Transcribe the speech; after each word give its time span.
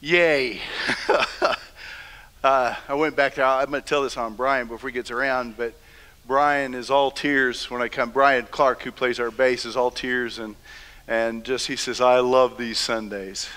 Yay. 0.00 0.60
uh, 2.44 2.74
I 2.88 2.94
went 2.94 3.16
back 3.16 3.34
there. 3.34 3.44
I'm 3.44 3.70
going 3.70 3.82
to 3.82 3.88
tell 3.88 4.04
this 4.04 4.16
on 4.16 4.34
Brian 4.34 4.68
before 4.68 4.88
he 4.88 4.94
gets 4.94 5.10
around, 5.10 5.56
but 5.56 5.74
Brian 6.24 6.74
is 6.74 6.88
all 6.88 7.10
tears 7.10 7.68
when 7.68 7.82
I 7.82 7.88
come. 7.88 8.10
Brian 8.10 8.46
Clark, 8.46 8.82
who 8.82 8.92
plays 8.92 9.18
our 9.18 9.32
bass, 9.32 9.64
is 9.64 9.76
all 9.76 9.90
tears 9.90 10.38
and, 10.38 10.54
and 11.08 11.42
just 11.42 11.66
he 11.66 11.74
says, 11.74 12.00
I 12.00 12.20
love 12.20 12.56
these 12.56 12.78
Sundays. 12.78 13.48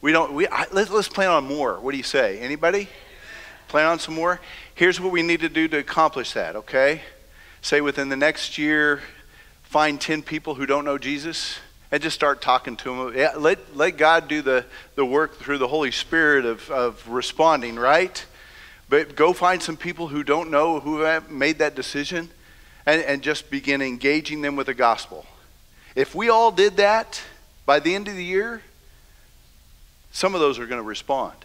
We 0.00 0.12
don't, 0.12 0.32
we, 0.32 0.46
I, 0.48 0.64
let's, 0.72 0.88
let's 0.88 1.08
plan 1.08 1.28
on 1.28 1.44
more. 1.44 1.78
What 1.78 1.90
do 1.90 1.98
you 1.98 2.02
say? 2.04 2.38
Anybody? 2.38 2.88
Plan 3.68 3.84
on 3.84 3.98
some 3.98 4.14
more? 4.14 4.40
Here's 4.74 4.98
what 4.98 5.12
we 5.12 5.22
need 5.22 5.40
to 5.40 5.50
do 5.50 5.68
to 5.68 5.76
accomplish 5.76 6.32
that, 6.32 6.56
okay? 6.56 7.02
Say 7.60 7.82
within 7.82 8.08
the 8.08 8.16
next 8.16 8.56
year, 8.56 9.02
find 9.62 10.00
10 10.00 10.22
people 10.22 10.54
who 10.54 10.64
don't 10.64 10.86
know 10.86 10.96
Jesus 10.96 11.58
and 11.92 12.02
just 12.02 12.14
start 12.14 12.40
talking 12.40 12.74
to 12.78 12.96
them. 12.96 13.16
Yeah, 13.16 13.34
let, 13.36 13.76
let 13.76 13.98
God 13.98 14.26
do 14.26 14.40
the, 14.42 14.64
the 14.96 15.04
work 15.04 15.36
through 15.36 15.58
the 15.58 15.68
Holy 15.68 15.92
Spirit 15.92 16.46
of, 16.46 16.68
of 16.70 17.06
responding, 17.06 17.76
right? 17.76 18.24
But 18.88 19.14
go 19.14 19.32
find 19.32 19.62
some 19.62 19.76
people 19.76 20.08
who 20.08 20.24
don't 20.24 20.50
know 20.50 20.80
who 20.80 21.00
have 21.00 21.30
made 21.30 21.58
that 21.58 21.74
decision 21.74 22.30
and, 22.86 23.02
and 23.02 23.22
just 23.22 23.50
begin 23.50 23.82
engaging 23.82 24.40
them 24.40 24.56
with 24.56 24.66
the 24.66 24.74
gospel. 24.74 25.26
If 25.94 26.14
we 26.14 26.30
all 26.30 26.50
did 26.50 26.78
that 26.78 27.22
by 27.66 27.78
the 27.78 27.94
end 27.94 28.08
of 28.08 28.16
the 28.16 28.24
year, 28.24 28.62
some 30.10 30.34
of 30.34 30.40
those 30.40 30.58
are 30.58 30.66
going 30.66 30.80
to 30.80 30.86
respond. 30.86 31.36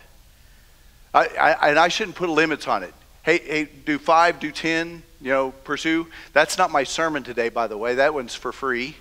I, 1.14 1.28
I, 1.28 1.70
and 1.70 1.80
I 1.80 1.90
shouldn't 1.90 2.16
put 2.16 2.30
limits 2.30 2.68
on 2.68 2.84
it. 2.84 2.94
Hey, 3.24 3.40
hey, 3.40 3.70
do 3.86 4.00
five, 4.00 4.40
do 4.40 4.52
ten, 4.52 5.04
you 5.22 5.32
know, 5.32 5.52
pursue. 5.64 6.08
That's 6.32 6.58
not 6.58 6.72
my 6.72 6.86
sermon 6.86 7.24
today, 7.24 7.50
by 7.50 7.68
the 7.68 7.78
way. 7.78 7.96
That 7.96 8.14
one's 8.14 8.36
for 8.36 8.54
free. 8.54 8.96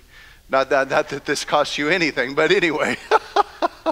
Not 0.49 0.69
that, 0.69 0.89
not 0.89 1.09
that 1.09 1.25
this 1.25 1.43
costs 1.43 1.77
you 1.77 1.89
anything, 1.89 2.33
but 2.33 2.51
anyway. 2.51 2.97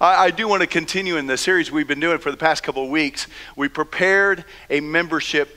I, 0.00 0.26
I 0.26 0.30
do 0.30 0.46
want 0.46 0.60
to 0.60 0.66
continue 0.66 1.16
in 1.16 1.26
the 1.26 1.38
series 1.38 1.70
we've 1.70 1.88
been 1.88 2.00
doing 2.00 2.18
for 2.18 2.30
the 2.30 2.36
past 2.36 2.62
couple 2.62 2.84
of 2.84 2.90
weeks. 2.90 3.26
We 3.56 3.68
prepared 3.68 4.44
a 4.68 4.80
membership 4.80 5.56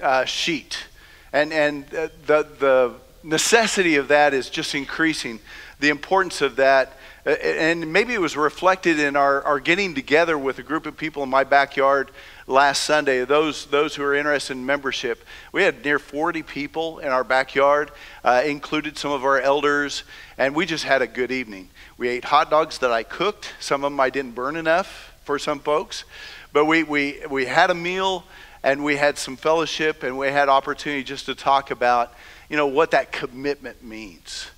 uh, 0.00 0.24
sheet, 0.26 0.86
and, 1.32 1.52
and 1.52 1.88
the, 1.88 2.12
the 2.26 2.94
necessity 3.24 3.96
of 3.96 4.08
that 4.08 4.32
is 4.32 4.48
just 4.48 4.74
increasing. 4.74 5.40
The 5.80 5.88
importance 5.88 6.40
of 6.40 6.56
that 6.56 6.96
and 7.26 7.90
maybe 7.92 8.12
it 8.12 8.20
was 8.20 8.36
reflected 8.36 8.98
in 8.98 9.16
our, 9.16 9.42
our 9.44 9.58
getting 9.58 9.94
together 9.94 10.36
with 10.36 10.58
a 10.58 10.62
group 10.62 10.84
of 10.84 10.96
people 10.96 11.22
in 11.22 11.30
my 11.30 11.44
backyard 11.44 12.10
last 12.46 12.82
Sunday, 12.82 13.24
those, 13.24 13.66
those 13.66 13.94
who 13.94 14.02
are 14.02 14.14
interested 14.14 14.54
in 14.54 14.66
membership. 14.66 15.24
We 15.52 15.62
had 15.62 15.84
near 15.84 15.98
40 15.98 16.42
people 16.42 16.98
in 16.98 17.08
our 17.08 17.24
backyard, 17.24 17.90
uh, 18.22 18.42
included 18.44 18.98
some 18.98 19.12
of 19.12 19.24
our 19.24 19.40
elders, 19.40 20.04
and 20.36 20.54
we 20.54 20.66
just 20.66 20.84
had 20.84 21.02
a 21.02 21.06
good 21.06 21.30
evening. 21.30 21.70
We 21.96 22.08
ate 22.08 22.24
hot 22.24 22.50
dogs 22.50 22.78
that 22.78 22.90
I 22.90 23.02
cooked. 23.02 23.54
Some 23.60 23.84
of 23.84 23.92
them 23.92 24.00
I 24.00 24.10
didn't 24.10 24.34
burn 24.34 24.56
enough 24.56 25.14
for 25.24 25.38
some 25.38 25.60
folks. 25.60 26.04
But 26.52 26.66
we, 26.66 26.82
we, 26.82 27.20
we 27.30 27.46
had 27.46 27.70
a 27.70 27.74
meal 27.74 28.24
and 28.62 28.84
we 28.84 28.96
had 28.96 29.18
some 29.18 29.36
fellowship 29.36 30.02
and 30.02 30.16
we 30.16 30.28
had 30.28 30.48
opportunity 30.48 31.02
just 31.02 31.26
to 31.26 31.34
talk 31.34 31.70
about, 31.70 32.14
you 32.48 32.56
know, 32.56 32.66
what 32.66 32.92
that 32.92 33.12
commitment 33.12 33.82
means. 33.82 34.50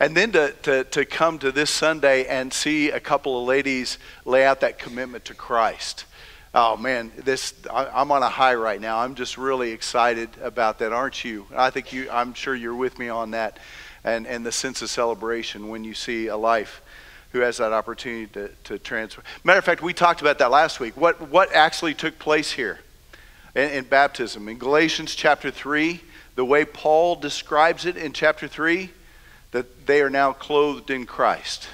And 0.00 0.16
then 0.16 0.30
to, 0.32 0.52
to, 0.62 0.84
to 0.84 1.04
come 1.04 1.38
to 1.40 1.50
this 1.50 1.70
Sunday 1.70 2.26
and 2.26 2.52
see 2.52 2.90
a 2.90 3.00
couple 3.00 3.40
of 3.40 3.48
ladies 3.48 3.98
lay 4.24 4.46
out 4.46 4.60
that 4.60 4.78
commitment 4.78 5.24
to 5.24 5.34
Christ. 5.34 6.04
Oh 6.54 6.78
man, 6.78 7.12
this 7.14 7.52
I, 7.70 8.00
am 8.00 8.10
on 8.10 8.22
a 8.22 8.28
high 8.28 8.54
right 8.54 8.80
now. 8.80 8.98
I'm 8.98 9.14
just 9.14 9.36
really 9.36 9.72
excited 9.72 10.30
about 10.42 10.78
that, 10.78 10.92
aren't 10.92 11.22
you? 11.22 11.46
I 11.54 11.68
think 11.68 11.92
you. 11.92 12.08
I'm 12.10 12.32
sure 12.32 12.54
you're 12.54 12.74
with 12.74 12.98
me 12.98 13.10
on 13.10 13.32
that, 13.32 13.58
and 14.02 14.26
and 14.26 14.46
the 14.46 14.52
sense 14.52 14.80
of 14.80 14.88
celebration 14.88 15.68
when 15.68 15.84
you 15.84 15.92
see 15.92 16.28
a 16.28 16.36
life 16.36 16.80
who 17.32 17.40
has 17.40 17.58
that 17.58 17.74
opportunity 17.74 18.26
to 18.32 18.48
to 18.64 18.78
transfer. 18.78 19.22
Matter 19.44 19.58
of 19.58 19.64
fact, 19.64 19.82
we 19.82 19.92
talked 19.92 20.22
about 20.22 20.38
that 20.38 20.50
last 20.50 20.80
week. 20.80 20.96
What 20.96 21.28
what 21.28 21.52
actually 21.52 21.92
took 21.92 22.18
place 22.18 22.52
here 22.52 22.78
in, 23.54 23.70
in 23.70 23.84
baptism 23.84 24.48
in 24.48 24.56
Galatians 24.56 25.14
chapter 25.14 25.50
three? 25.50 26.00
The 26.34 26.46
way 26.46 26.64
Paul 26.64 27.16
describes 27.16 27.84
it 27.84 27.96
in 27.96 28.14
chapter 28.14 28.48
three, 28.48 28.90
that 29.50 29.86
they 29.86 30.00
are 30.00 30.08
now 30.08 30.32
clothed 30.32 30.88
in 30.88 31.04
Christ. 31.04 31.68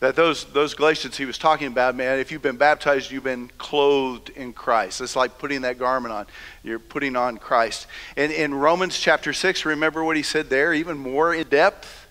That 0.00 0.14
those, 0.14 0.44
those 0.44 0.74
Galatians 0.74 1.16
he 1.16 1.24
was 1.24 1.38
talking 1.38 1.66
about, 1.66 1.96
man, 1.96 2.20
if 2.20 2.30
you've 2.30 2.42
been 2.42 2.56
baptized, 2.56 3.10
you've 3.10 3.24
been 3.24 3.50
clothed 3.58 4.30
in 4.30 4.52
Christ. 4.52 5.00
It's 5.00 5.16
like 5.16 5.38
putting 5.38 5.62
that 5.62 5.78
garment 5.78 6.14
on. 6.14 6.26
You're 6.62 6.78
putting 6.78 7.16
on 7.16 7.38
Christ. 7.38 7.88
And 8.16 8.30
in 8.30 8.54
Romans 8.54 8.96
chapter 8.96 9.32
6, 9.32 9.64
remember 9.64 10.04
what 10.04 10.16
he 10.16 10.22
said 10.22 10.50
there, 10.50 10.72
even 10.72 10.98
more 10.98 11.34
in 11.34 11.48
depth? 11.48 12.06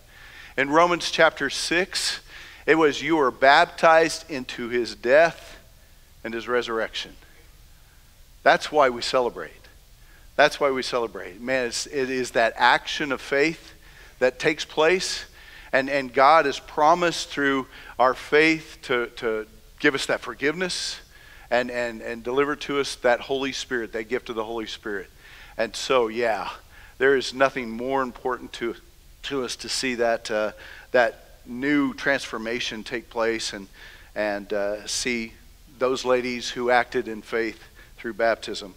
In 0.57 0.69
Romans 0.69 1.11
chapter 1.11 1.49
6, 1.49 2.19
it 2.65 2.75
was, 2.75 3.01
You 3.01 3.15
were 3.15 3.31
baptized 3.31 4.29
into 4.29 4.67
his 4.67 4.93
death 4.93 5.57
and 6.25 6.33
his 6.33 6.47
resurrection. 6.47 7.15
That's 8.43 8.69
why 8.69 8.89
we 8.89 9.01
celebrate. 9.01 9.51
That's 10.35 10.59
why 10.59 10.71
we 10.71 10.83
celebrate. 10.83 11.39
Man, 11.39 11.67
it's, 11.67 11.85
it 11.85 12.09
is 12.09 12.31
that 12.31 12.53
action 12.57 13.13
of 13.13 13.21
faith 13.21 13.73
that 14.19 14.39
takes 14.39 14.65
place 14.65 15.25
and, 15.71 15.89
and 15.89 16.13
God 16.13 16.45
has 16.45 16.59
promised 16.59 17.29
through 17.29 17.67
our 17.99 18.13
faith 18.13 18.79
to, 18.83 19.07
to 19.17 19.47
give 19.79 19.95
us 19.95 20.05
that 20.07 20.21
forgiveness 20.21 20.99
and, 21.51 21.69
and, 21.71 22.01
and 22.01 22.23
deliver 22.23 22.55
to 22.55 22.79
us 22.79 22.95
that 22.97 23.19
Holy 23.19 23.51
Spirit, 23.51 23.93
that 23.93 24.09
gift 24.09 24.29
of 24.29 24.35
the 24.35 24.43
Holy 24.43 24.67
Spirit. 24.67 25.09
And 25.57 25.75
so, 25.75 26.07
yeah, 26.07 26.49
there 26.97 27.15
is 27.15 27.33
nothing 27.33 27.69
more 27.69 28.01
important 28.01 28.53
to, 28.53 28.75
to 29.23 29.43
us 29.43 29.55
to 29.57 29.69
see 29.69 29.95
that, 29.95 30.29
uh, 30.29 30.51
that 30.91 31.39
new 31.45 31.93
transformation 31.93 32.83
take 32.83 33.09
place 33.09 33.53
and, 33.53 33.67
and 34.15 34.51
uh, 34.53 34.85
see 34.87 35.33
those 35.79 36.05
ladies 36.05 36.49
who 36.49 36.69
acted 36.69 37.07
in 37.07 37.21
faith 37.21 37.61
through 37.97 38.13
baptism 38.13 38.73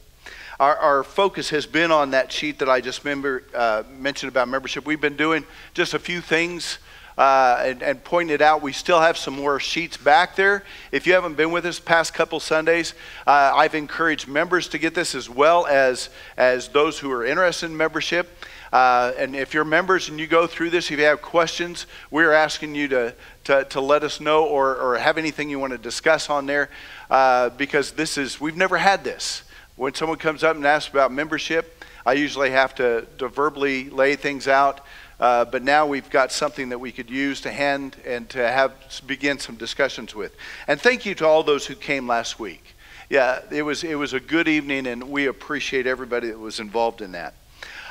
our, 0.60 0.76
our 0.76 1.02
focus 1.02 1.48
has 1.48 1.64
been 1.64 1.90
on 1.90 2.10
that 2.10 2.30
sheet 2.30 2.58
that 2.58 2.68
I 2.68 2.82
just 2.82 3.02
remember, 3.02 3.44
uh, 3.54 3.82
mentioned 3.98 4.28
about 4.28 4.46
membership. 4.46 4.84
We've 4.84 5.00
been 5.00 5.16
doing 5.16 5.46
just 5.72 5.94
a 5.94 5.98
few 5.98 6.20
things 6.20 6.78
uh, 7.16 7.62
and, 7.64 7.82
and 7.82 8.04
pointing 8.04 8.34
it 8.34 8.42
out. 8.42 8.60
We 8.60 8.74
still 8.74 9.00
have 9.00 9.16
some 9.16 9.34
more 9.34 9.58
sheets 9.58 9.96
back 9.96 10.36
there. 10.36 10.64
If 10.92 11.06
you 11.06 11.14
haven't 11.14 11.38
been 11.38 11.50
with 11.50 11.64
us 11.64 11.80
past 11.80 12.12
couple 12.12 12.40
Sundays, 12.40 12.92
uh, 13.26 13.52
I've 13.56 13.74
encouraged 13.74 14.28
members 14.28 14.68
to 14.68 14.78
get 14.78 14.94
this 14.94 15.14
as 15.14 15.30
well 15.30 15.66
as, 15.66 16.10
as 16.36 16.68
those 16.68 16.98
who 16.98 17.10
are 17.10 17.24
interested 17.24 17.70
in 17.70 17.76
membership. 17.78 18.28
Uh, 18.70 19.12
and 19.16 19.34
if 19.34 19.54
you're 19.54 19.64
members 19.64 20.10
and 20.10 20.20
you 20.20 20.26
go 20.26 20.46
through 20.46 20.68
this, 20.68 20.90
if 20.90 20.98
you 20.98 21.04
have 21.06 21.22
questions, 21.22 21.86
we're 22.10 22.32
asking 22.32 22.74
you 22.74 22.86
to, 22.88 23.14
to, 23.44 23.64
to 23.64 23.80
let 23.80 24.04
us 24.04 24.20
know 24.20 24.44
or, 24.44 24.76
or 24.76 24.98
have 24.98 25.16
anything 25.16 25.48
you 25.48 25.58
want 25.58 25.72
to 25.72 25.78
discuss 25.78 26.28
on 26.28 26.44
there 26.44 26.68
uh, 27.08 27.48
because 27.48 27.92
this 27.92 28.18
is, 28.18 28.38
we've 28.38 28.58
never 28.58 28.76
had 28.76 29.02
this. 29.04 29.42
When 29.80 29.94
someone 29.94 30.18
comes 30.18 30.44
up 30.44 30.56
and 30.56 30.66
asks 30.66 30.90
about 30.90 31.10
membership, 31.10 31.82
I 32.04 32.12
usually 32.12 32.50
have 32.50 32.74
to, 32.74 33.06
to 33.16 33.28
verbally 33.28 33.88
lay 33.88 34.14
things 34.14 34.46
out. 34.46 34.82
Uh, 35.18 35.46
but 35.46 35.62
now 35.62 35.86
we've 35.86 36.10
got 36.10 36.32
something 36.32 36.68
that 36.68 36.78
we 36.78 36.92
could 36.92 37.08
use 37.08 37.40
to 37.40 37.50
hand 37.50 37.96
and 38.04 38.28
to 38.28 38.46
have 38.46 38.74
begin 39.06 39.38
some 39.38 39.56
discussions 39.56 40.14
with. 40.14 40.36
And 40.68 40.78
thank 40.78 41.06
you 41.06 41.14
to 41.14 41.26
all 41.26 41.42
those 41.42 41.64
who 41.64 41.74
came 41.74 42.06
last 42.06 42.38
week. 42.38 42.74
Yeah, 43.08 43.40
it 43.50 43.62
was 43.62 43.82
it 43.82 43.94
was 43.94 44.12
a 44.12 44.20
good 44.20 44.48
evening, 44.48 44.86
and 44.86 45.04
we 45.04 45.28
appreciate 45.28 45.86
everybody 45.86 46.28
that 46.28 46.38
was 46.38 46.60
involved 46.60 47.00
in 47.00 47.12
that. 47.12 47.32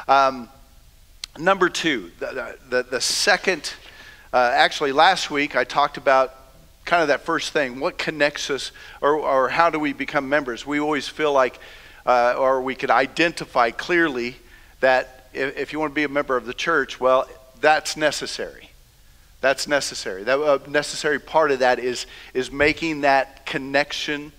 Um, 0.07 0.47
number 1.39 1.69
two, 1.69 2.11
the 2.19 2.55
the, 2.69 2.83
the 2.83 3.01
second. 3.01 3.73
Uh, 4.31 4.51
actually, 4.53 4.91
last 4.91 5.31
week 5.31 5.55
I 5.55 5.63
talked 5.63 5.97
about 5.97 6.35
kind 6.85 7.01
of 7.01 7.07
that 7.07 7.21
first 7.21 7.51
thing. 7.51 7.79
What 7.79 7.97
connects 7.97 8.51
us, 8.51 8.71
or 9.01 9.15
or 9.15 9.49
how 9.49 9.71
do 9.71 9.79
we 9.79 9.91
become 9.91 10.29
members? 10.29 10.67
We 10.67 10.79
always 10.79 11.07
feel 11.07 11.33
like 11.33 11.59
uh, 12.05 12.35
or 12.37 12.61
we 12.61 12.75
could 12.75 12.91
identify 12.91 13.71
clearly 13.71 14.35
that 14.79 15.27
if, 15.33 15.57
if, 15.57 15.73
you 15.73 15.79
want 15.79 15.91
to 15.91 15.95
be 15.95 16.03
a 16.03 16.09
member 16.09 16.35
of 16.37 16.45
the 16.45 16.53
church, 16.53 16.99
well, 16.99 17.27
that's 17.61 17.97
necessary. 17.97 18.69
That's 19.41 19.67
necessary. 19.67 20.23
That 20.23 20.39
a 20.39 20.43
uh, 20.43 20.59
necessary 20.67 21.19
part 21.19 21.51
of 21.51 21.59
that 21.59 21.79
is 21.79 22.07
is 22.33 22.51
making 22.51 23.01
that 23.01 23.45
connection 23.45 24.33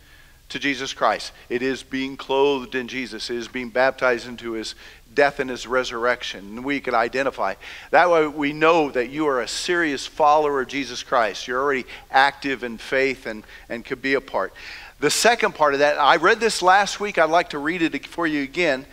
to 0.50 0.58
Jesus 0.58 0.92
Christ. 0.92 1.32
It 1.48 1.62
is 1.62 1.82
being 1.82 2.16
clothed 2.16 2.74
in 2.74 2.88
Jesus. 2.88 3.30
It 3.30 3.36
is 3.36 3.48
being 3.48 3.70
baptized 3.70 4.28
into 4.28 4.52
His 4.52 4.74
death 5.14 5.40
and 5.40 5.48
His 5.48 5.66
resurrection. 5.66 6.40
And 6.40 6.64
we 6.64 6.80
could 6.80 6.92
identify 6.92 7.54
that 7.92 8.10
way. 8.10 8.26
We 8.26 8.52
know 8.52 8.90
that 8.90 9.08
you 9.08 9.26
are 9.28 9.40
a 9.40 9.48
serious 9.48 10.06
follower 10.06 10.60
of 10.60 10.68
Jesus 10.68 11.02
Christ. 11.02 11.48
You're 11.48 11.62
already 11.62 11.86
active 12.10 12.62
in 12.62 12.76
faith 12.76 13.26
and 13.26 13.44
and 13.68 13.84
could 13.84 14.02
be 14.02 14.14
a 14.14 14.20
part. 14.20 14.52
The 15.00 15.10
second 15.10 15.54
part 15.54 15.72
of 15.72 15.80
that, 15.80 15.98
I 15.98 16.16
read 16.16 16.40
this 16.40 16.60
last 16.60 17.00
week. 17.00 17.16
I'd 17.16 17.30
like 17.30 17.50
to 17.50 17.58
read 17.58 17.80
it 17.80 18.06
for 18.06 18.26
you 18.26 18.42
again. 18.42 18.84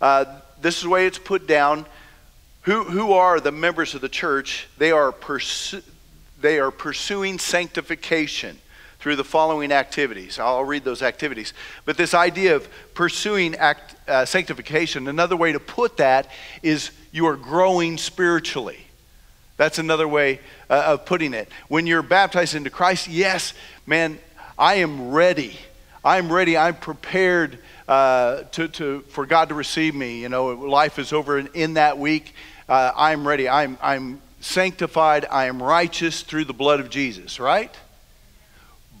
Uh, 0.00 0.24
this 0.62 0.78
is 0.78 0.84
the 0.84 0.88
way 0.88 1.06
it's 1.06 1.18
put 1.18 1.46
down. 1.46 1.84
Who, 2.62 2.84
who 2.84 3.12
are 3.12 3.40
the 3.40 3.52
members 3.52 3.94
of 3.94 4.00
the 4.00 4.08
church? 4.08 4.68
They 4.78 4.90
are, 4.90 5.12
pursu- 5.12 5.84
they 6.40 6.58
are 6.60 6.70
pursuing 6.70 7.38
sanctification 7.38 8.58
through 9.00 9.16
the 9.16 9.24
following 9.24 9.70
activities. 9.70 10.38
I'll 10.38 10.64
read 10.64 10.82
those 10.82 11.02
activities. 11.02 11.52
But 11.84 11.98
this 11.98 12.14
idea 12.14 12.56
of 12.56 12.66
pursuing 12.94 13.54
act, 13.54 13.96
uh, 14.08 14.24
sanctification, 14.24 15.08
another 15.08 15.36
way 15.36 15.52
to 15.52 15.60
put 15.60 15.98
that 15.98 16.30
is 16.62 16.90
you 17.12 17.26
are 17.26 17.36
growing 17.36 17.98
spiritually. 17.98 18.78
That's 19.58 19.78
another 19.78 20.08
way 20.08 20.40
uh, 20.70 20.84
of 20.86 21.04
putting 21.04 21.34
it. 21.34 21.50
When 21.68 21.86
you're 21.86 22.02
baptized 22.02 22.54
into 22.54 22.70
Christ, 22.70 23.08
yes, 23.08 23.52
man, 23.86 24.18
I 24.60 24.74
am 24.74 25.10
ready. 25.10 25.58
I'm 26.04 26.30
ready. 26.30 26.54
I'm 26.54 26.76
prepared 26.76 27.58
uh, 27.88 28.42
to, 28.42 28.68
to, 28.68 29.00
for 29.08 29.24
God 29.24 29.48
to 29.48 29.54
receive 29.54 29.94
me. 29.94 30.20
You 30.20 30.28
know, 30.28 30.48
life 30.48 30.98
is 30.98 31.14
over 31.14 31.38
in, 31.38 31.48
in 31.54 31.74
that 31.74 31.96
week. 31.96 32.34
Uh, 32.68 32.92
I'm 32.94 33.26
ready. 33.26 33.48
I'm, 33.48 33.78
I'm 33.80 34.20
sanctified. 34.42 35.24
I 35.30 35.46
am 35.46 35.62
righteous 35.62 36.20
through 36.20 36.44
the 36.44 36.52
blood 36.52 36.78
of 36.78 36.90
Jesus, 36.90 37.40
right? 37.40 37.74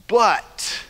But, 0.08 0.82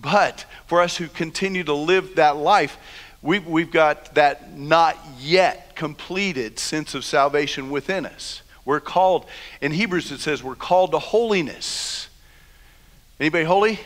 but 0.00 0.44
for 0.68 0.80
us 0.80 0.96
who 0.96 1.08
continue 1.08 1.64
to 1.64 1.74
live 1.74 2.14
that 2.14 2.36
life, 2.36 2.78
we've, 3.22 3.44
we've 3.44 3.72
got 3.72 4.14
that 4.14 4.56
not 4.56 4.96
yet 5.18 5.74
completed 5.74 6.60
sense 6.60 6.94
of 6.94 7.04
salvation 7.04 7.70
within 7.70 8.06
us. 8.06 8.42
We're 8.64 8.78
called, 8.78 9.26
in 9.60 9.72
Hebrews 9.72 10.12
it 10.12 10.20
says, 10.20 10.44
we're 10.44 10.54
called 10.54 10.92
to 10.92 11.00
holiness. 11.00 12.08
Anybody 13.18 13.44
holy? 13.44 13.80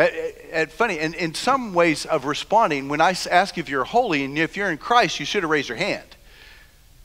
At, 0.00 0.14
at, 0.50 0.72
funny, 0.72 0.98
and 0.98 1.14
in 1.14 1.34
some 1.34 1.74
ways 1.74 2.06
of 2.06 2.24
responding, 2.24 2.88
when 2.88 3.02
I 3.02 3.14
ask 3.30 3.58
if 3.58 3.68
you're 3.68 3.84
holy 3.84 4.24
and 4.24 4.38
if 4.38 4.56
you're 4.56 4.70
in 4.70 4.78
Christ, 4.78 5.20
you 5.20 5.26
should 5.26 5.42
have 5.42 5.50
raised 5.50 5.68
your 5.68 5.76
hand. 5.76 6.16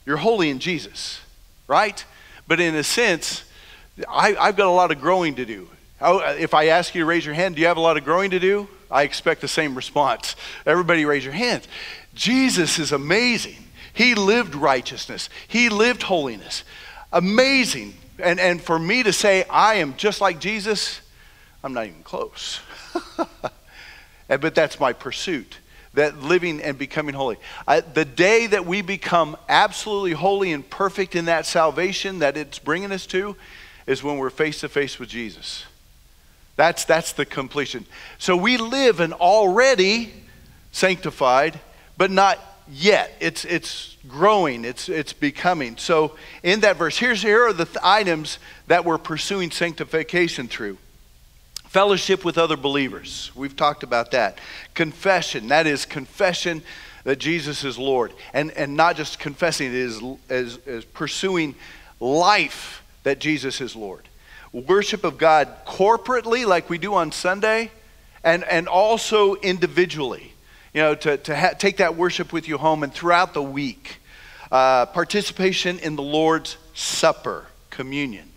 You're 0.06 0.16
holy 0.16 0.48
in 0.48 0.60
Jesus, 0.60 1.20
right? 1.68 2.02
But 2.48 2.58
in 2.58 2.74
a 2.74 2.82
sense, 2.82 3.44
I, 4.08 4.30
have 4.30 4.56
got 4.56 4.66
a 4.66 4.70
lot 4.70 4.92
of 4.92 4.98
growing 4.98 5.34
to 5.34 5.44
do. 5.44 5.68
Oh, 6.00 6.20
if 6.20 6.54
I 6.54 6.68
ask 6.68 6.94
you 6.94 7.02
to 7.02 7.06
raise 7.06 7.26
your 7.26 7.34
hand, 7.34 7.56
do 7.56 7.60
you 7.60 7.66
have 7.66 7.76
a 7.76 7.82
lot 7.82 7.98
of 7.98 8.04
growing 8.04 8.30
to 8.30 8.40
do? 8.40 8.66
I 8.90 9.02
expect 9.02 9.42
the 9.42 9.48
same 9.48 9.74
response. 9.74 10.34
Everybody 10.66 11.04
raise 11.04 11.22
your 11.22 11.34
hands. 11.34 11.68
Jesus 12.14 12.78
is 12.78 12.92
amazing. 12.92 13.62
He 13.92 14.14
lived 14.14 14.54
righteousness, 14.54 15.28
He 15.46 15.68
lived 15.68 16.02
holiness. 16.02 16.64
Amazing. 17.12 17.92
And, 18.18 18.40
and 18.40 18.62
for 18.62 18.78
me 18.78 19.02
to 19.02 19.12
say, 19.12 19.44
I 19.50 19.74
am 19.74 19.98
just 19.98 20.22
like 20.22 20.40
Jesus, 20.40 21.02
I'm 21.62 21.74
not 21.74 21.84
even 21.84 22.02
close. 22.02 22.60
but 24.28 24.54
that's 24.54 24.80
my 24.80 24.92
pursuit 24.92 25.58
that 25.96 26.22
living 26.22 26.60
and 26.60 26.78
becoming 26.78 27.14
holy. 27.14 27.38
I, 27.66 27.80
the 27.80 28.04
day 28.04 28.46
that 28.46 28.66
we 28.66 28.82
become 28.82 29.36
absolutely 29.48 30.12
holy 30.12 30.52
and 30.52 30.68
perfect 30.68 31.16
in 31.16 31.24
that 31.24 31.46
salvation 31.46 32.20
that 32.20 32.36
it's 32.36 32.58
bringing 32.58 32.92
us 32.92 33.06
to 33.06 33.34
is 33.86 34.02
when 34.02 34.18
we're 34.18 34.30
face 34.30 34.60
to 34.60 34.68
face 34.68 34.98
with 34.98 35.08
Jesus. 35.08 35.64
That's, 36.56 36.84
that's 36.84 37.12
the 37.12 37.24
completion. 37.24 37.86
So 38.18 38.36
we 38.36 38.56
live 38.56 39.00
an 39.00 39.12
already 39.12 40.12
sanctified, 40.70 41.58
but 41.96 42.10
not 42.10 42.38
yet. 42.68 43.14
It's, 43.20 43.44
it's 43.44 43.96
growing, 44.06 44.64
it's, 44.64 44.88
it's 44.88 45.12
becoming. 45.12 45.76
So 45.76 46.16
in 46.42 46.60
that 46.60 46.76
verse, 46.76 46.98
here's, 46.98 47.22
here 47.22 47.44
are 47.44 47.52
the 47.52 47.64
th- 47.64 47.78
items 47.82 48.38
that 48.66 48.84
we're 48.84 48.98
pursuing 48.98 49.50
sanctification 49.50 50.48
through. 50.48 50.78
Fellowship 51.68 52.24
with 52.24 52.38
other 52.38 52.56
believers. 52.56 53.30
We've 53.34 53.56
talked 53.56 53.82
about 53.82 54.12
that. 54.12 54.38
Confession. 54.74 55.48
That 55.48 55.66
is 55.66 55.84
confession 55.84 56.62
that 57.04 57.18
Jesus 57.18 57.64
is 57.64 57.78
Lord. 57.78 58.12
And, 58.32 58.50
and 58.52 58.76
not 58.76 58.96
just 58.96 59.18
confessing, 59.18 59.68
it 59.68 59.74
is 59.74 60.00
as, 60.28 60.58
as 60.66 60.84
pursuing 60.84 61.54
life 62.00 62.82
that 63.02 63.20
Jesus 63.20 63.60
is 63.60 63.76
Lord. 63.76 64.08
Worship 64.52 65.04
of 65.04 65.18
God 65.18 65.48
corporately, 65.66 66.46
like 66.46 66.70
we 66.70 66.78
do 66.78 66.94
on 66.94 67.12
Sunday, 67.12 67.70
and, 68.24 68.42
and 68.44 68.68
also 68.68 69.34
individually. 69.36 70.32
You 70.72 70.82
know, 70.82 70.94
to, 70.94 71.16
to 71.16 71.36
ha- 71.36 71.54
take 71.58 71.76
that 71.78 71.96
worship 71.96 72.32
with 72.32 72.48
you 72.48 72.58
home 72.58 72.82
and 72.82 72.92
throughout 72.92 73.34
the 73.34 73.42
week. 73.42 73.98
Uh, 74.50 74.86
participation 74.86 75.78
in 75.78 75.96
the 75.96 76.02
Lord's 76.02 76.56
Supper, 76.74 77.46
communion. 77.70 78.30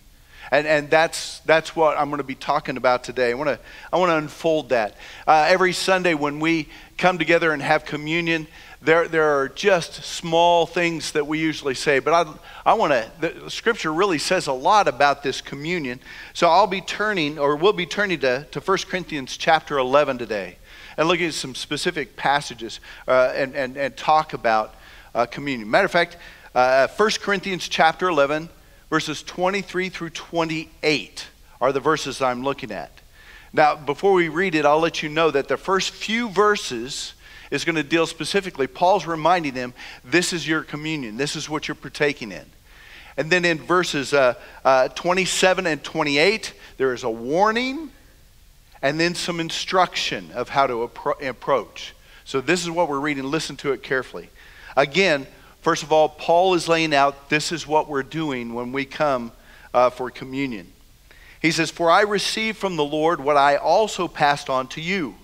And, 0.51 0.65
and 0.65 0.89
that's, 0.89 1.39
that's 1.41 1.75
what 1.75 1.97
I'm 1.97 2.09
going 2.09 2.17
to 2.17 2.23
be 2.23 2.35
talking 2.35 2.77
about 2.77 3.03
today. 3.03 3.31
I 3.31 3.33
want 3.35 3.49
to, 3.49 3.59
I 3.93 3.97
want 3.97 4.09
to 4.09 4.17
unfold 4.17 4.69
that. 4.69 4.95
Uh, 5.27 5.45
every 5.47 5.73
Sunday 5.73 6.15
when 6.15 6.39
we 6.39 6.67
come 6.97 7.17
together 7.17 7.51
and 7.51 7.61
have 7.61 7.85
communion, 7.85 8.47
there, 8.81 9.07
there 9.07 9.39
are 9.39 9.49
just 9.49 10.03
small 10.03 10.65
things 10.65 11.11
that 11.11 11.27
we 11.27 11.37
usually 11.37 11.75
say, 11.75 11.99
but 11.99 12.13
I, 12.13 12.33
I 12.71 12.73
want 12.73 12.93
to, 12.93 13.11
the 13.19 13.51
scripture 13.51 13.93
really 13.93 14.17
says 14.17 14.47
a 14.47 14.53
lot 14.53 14.87
about 14.87 15.21
this 15.21 15.41
communion. 15.41 15.99
So 16.33 16.49
I'll 16.49 16.67
be 16.67 16.81
turning, 16.81 17.37
or 17.37 17.55
we'll 17.55 17.73
be 17.73 17.85
turning 17.85 18.19
to, 18.21 18.47
to 18.51 18.59
1 18.59 18.77
Corinthians 18.89 19.37
chapter 19.37 19.77
11 19.77 20.17
today 20.17 20.57
and 20.97 21.07
looking 21.07 21.27
at 21.27 21.33
some 21.33 21.55
specific 21.55 22.15
passages 22.15 22.79
uh, 23.07 23.31
and, 23.35 23.55
and, 23.55 23.77
and 23.77 23.95
talk 23.95 24.33
about 24.33 24.75
uh, 25.13 25.25
communion. 25.25 25.69
Matter 25.69 25.85
of 25.85 25.91
fact, 25.91 26.17
uh, 26.55 26.87
1 26.87 27.09
Corinthians 27.21 27.67
chapter 27.67 28.07
11, 28.09 28.49
verses 28.89 29.23
23 29.23 29.89
through 29.89 30.09
28 30.09 31.27
are 31.61 31.71
the 31.71 31.79
verses 31.79 32.21
I'm 32.21 32.43
looking 32.43 32.71
at. 32.71 32.91
Now, 33.51 33.75
before 33.75 34.13
we 34.13 34.29
read 34.29 34.55
it, 34.55 34.65
I'll 34.65 34.79
let 34.79 35.01
you 35.01 35.09
know 35.09 35.31
that 35.31 35.47
the 35.47 35.57
first 35.57 35.91
few 35.91 36.29
verses 36.29 37.13
is 37.51 37.65
going 37.65 37.75
to 37.75 37.83
deal 37.83 38.05
specifically. 38.05 38.67
Paul's 38.67 39.07
reminding 39.07 39.53
them, 39.53 39.73
this 40.03 40.33
is 40.33 40.47
your 40.47 40.61
communion, 40.61 41.17
this 41.17 41.35
is 41.35 41.49
what 41.49 41.67
you're 41.67 41.75
partaking 41.75 42.31
in. 42.31 42.45
And 43.17 43.31
then 43.31 43.43
in 43.43 43.57
verses 43.57 44.13
uh, 44.13 44.35
uh, 44.63 44.89
27 44.89 45.67
and 45.67 45.83
28, 45.83 46.53
there 46.77 46.93
is 46.93 47.03
a 47.03 47.09
warning 47.09 47.91
and 48.81 48.99
then 48.99 49.13
some 49.13 49.39
instruction 49.39 50.31
of 50.33 50.49
how 50.49 50.67
to 50.67 50.87
appro- 50.87 51.27
approach. 51.27 51.93
So, 52.23 52.39
this 52.39 52.61
is 52.61 52.69
what 52.69 52.87
we're 52.87 52.99
reading. 52.99 53.25
Listen 53.25 53.57
to 53.57 53.73
it 53.73 53.83
carefully. 53.83 54.29
Again, 54.77 55.27
First 55.61 55.83
of 55.83 55.91
all, 55.91 56.09
Paul 56.09 56.53
is 56.53 56.67
laying 56.67 56.93
out 56.93 57.29
this 57.29 57.51
is 57.51 57.67
what 57.67 57.89
we're 57.89 58.03
doing 58.03 58.53
when 58.53 58.71
we 58.71 58.85
come 58.85 59.31
uh, 59.73 59.89
for 59.89 60.09
communion. 60.09 60.71
He 61.41 61.51
says, 61.51 61.71
For 61.71 61.89
I 61.89 62.01
received 62.01 62.57
from 62.57 62.75
the 62.75 62.85
Lord 62.85 63.19
what 63.19 63.37
I 63.37 63.57
also 63.57 64.07
passed 64.07 64.49
on 64.49 64.67
to 64.69 64.81
you. 64.81 65.15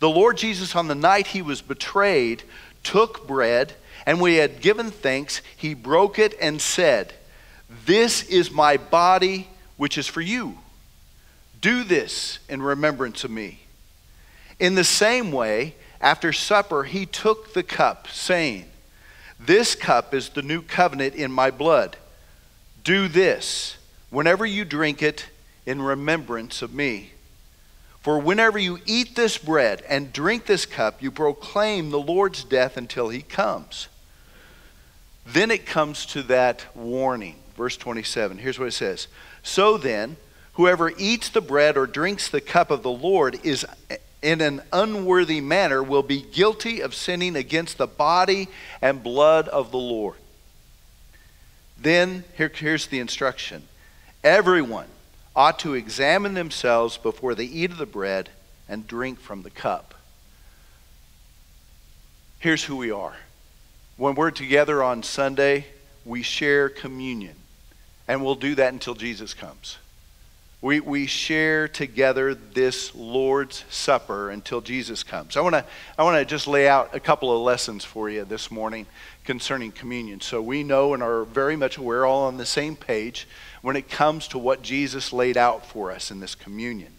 The 0.00 0.08
Lord 0.08 0.36
Jesus, 0.36 0.76
on 0.76 0.88
the 0.88 0.94
night 0.94 1.28
he 1.28 1.42
was 1.42 1.60
betrayed, 1.60 2.42
took 2.82 3.26
bread, 3.26 3.74
and 4.06 4.20
when 4.20 4.30
he 4.30 4.38
had 4.38 4.60
given 4.60 4.90
thanks, 4.90 5.42
he 5.56 5.74
broke 5.74 6.18
it 6.18 6.34
and 6.40 6.60
said, 6.60 7.12
This 7.84 8.22
is 8.24 8.50
my 8.50 8.76
body, 8.76 9.48
which 9.76 9.98
is 9.98 10.06
for 10.06 10.20
you. 10.20 10.58
Do 11.60 11.82
this 11.82 12.38
in 12.48 12.62
remembrance 12.62 13.24
of 13.24 13.30
me. 13.30 13.60
In 14.60 14.76
the 14.76 14.84
same 14.84 15.32
way, 15.32 15.74
after 16.00 16.32
supper, 16.32 16.84
he 16.84 17.06
took 17.06 17.52
the 17.52 17.64
cup, 17.64 18.08
saying, 18.08 18.66
this 19.38 19.74
cup 19.74 20.14
is 20.14 20.30
the 20.30 20.42
new 20.42 20.62
covenant 20.62 21.14
in 21.14 21.30
my 21.30 21.50
blood. 21.50 21.96
Do 22.82 23.08
this 23.08 23.76
whenever 24.10 24.44
you 24.44 24.64
drink 24.64 25.02
it 25.02 25.26
in 25.66 25.80
remembrance 25.82 26.62
of 26.62 26.72
me. 26.72 27.12
For 28.00 28.18
whenever 28.18 28.58
you 28.58 28.78
eat 28.86 29.16
this 29.16 29.38
bread 29.38 29.82
and 29.88 30.12
drink 30.12 30.46
this 30.46 30.64
cup, 30.64 31.02
you 31.02 31.10
proclaim 31.10 31.90
the 31.90 32.00
Lord's 32.00 32.44
death 32.44 32.76
until 32.76 33.10
he 33.10 33.22
comes. 33.22 33.88
Then 35.26 35.50
it 35.50 35.66
comes 35.66 36.06
to 36.06 36.22
that 36.24 36.64
warning. 36.74 37.36
Verse 37.56 37.76
27. 37.76 38.38
Here's 38.38 38.58
what 38.58 38.68
it 38.68 38.72
says 38.72 39.08
So 39.42 39.76
then, 39.76 40.16
whoever 40.54 40.92
eats 40.96 41.28
the 41.28 41.40
bread 41.40 41.76
or 41.76 41.86
drinks 41.86 42.28
the 42.28 42.40
cup 42.40 42.70
of 42.70 42.82
the 42.82 42.90
Lord 42.90 43.38
is 43.44 43.66
in 44.22 44.40
an 44.40 44.62
unworthy 44.72 45.40
manner 45.40 45.82
will 45.82 46.02
be 46.02 46.20
guilty 46.20 46.80
of 46.80 46.94
sinning 46.94 47.36
against 47.36 47.78
the 47.78 47.86
body 47.86 48.48
and 48.82 49.02
blood 49.02 49.48
of 49.48 49.70
the 49.70 49.78
Lord. 49.78 50.16
Then, 51.80 52.24
here, 52.36 52.50
here's 52.52 52.86
the 52.86 52.98
instruction 52.98 53.62
everyone 54.24 54.88
ought 55.36 55.60
to 55.60 55.74
examine 55.74 56.34
themselves 56.34 56.98
before 56.98 57.34
they 57.34 57.44
eat 57.44 57.70
of 57.70 57.78
the 57.78 57.86
bread 57.86 58.28
and 58.68 58.86
drink 58.86 59.20
from 59.20 59.42
the 59.42 59.50
cup. 59.50 59.94
Here's 62.40 62.64
who 62.64 62.76
we 62.76 62.90
are. 62.90 63.16
When 63.96 64.14
we're 64.14 64.30
together 64.30 64.82
on 64.82 65.02
Sunday, 65.02 65.66
we 66.04 66.22
share 66.22 66.68
communion. 66.68 67.34
And 68.06 68.24
we'll 68.24 68.36
do 68.36 68.54
that 68.54 68.72
until 68.72 68.94
Jesus 68.94 69.34
comes. 69.34 69.78
We, 70.60 70.80
we 70.80 71.06
share 71.06 71.68
together 71.68 72.34
this 72.34 72.92
Lord's 72.92 73.64
Supper 73.70 74.30
until 74.30 74.60
Jesus 74.60 75.04
comes. 75.04 75.36
I 75.36 75.40
want 75.40 75.54
to 75.54 75.64
I 75.96 76.02
wanna 76.02 76.24
just 76.24 76.48
lay 76.48 76.68
out 76.68 76.96
a 76.96 77.00
couple 77.00 77.32
of 77.32 77.40
lessons 77.42 77.84
for 77.84 78.10
you 78.10 78.24
this 78.24 78.50
morning 78.50 78.86
concerning 79.22 79.70
communion. 79.70 80.20
So 80.20 80.42
we 80.42 80.64
know 80.64 80.94
and 80.94 81.02
are 81.02 81.22
very 81.22 81.54
much 81.54 81.76
aware, 81.76 82.04
all 82.04 82.24
on 82.24 82.38
the 82.38 82.46
same 82.46 82.74
page, 82.74 83.28
when 83.62 83.76
it 83.76 83.88
comes 83.88 84.26
to 84.28 84.38
what 84.38 84.62
Jesus 84.62 85.12
laid 85.12 85.36
out 85.36 85.64
for 85.64 85.92
us 85.92 86.10
in 86.10 86.18
this 86.18 86.34
communion. 86.34 86.92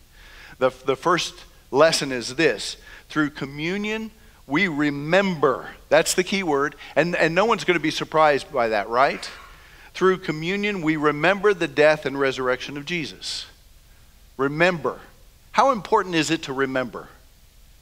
The, 0.59 0.69
the 0.85 0.95
first 0.95 1.33
lesson 1.69 2.13
is 2.13 2.35
this 2.35 2.77
through 3.09 3.31
communion, 3.31 4.11
we 4.47 4.69
remember. 4.69 5.69
That's 5.89 6.13
the 6.13 6.23
key 6.23 6.43
word. 6.43 6.75
And, 6.95 7.13
and 7.13 7.35
no 7.35 7.43
one's 7.43 7.65
going 7.65 7.77
to 7.77 7.83
be 7.83 7.91
surprised 7.91 8.49
by 8.53 8.69
that, 8.69 8.87
right? 8.87 9.29
Through 9.99 10.19
communion, 10.19 10.81
we 10.81 10.95
remember 10.95 11.53
the 11.53 11.67
death 11.67 12.05
and 12.05 12.17
resurrection 12.17 12.77
of 12.77 12.85
Jesus. 12.85 13.47
Remember. 14.37 14.97
How 15.51 15.71
important 15.71 16.15
is 16.15 16.31
it 16.31 16.43
to 16.43 16.53
remember? 16.53 17.09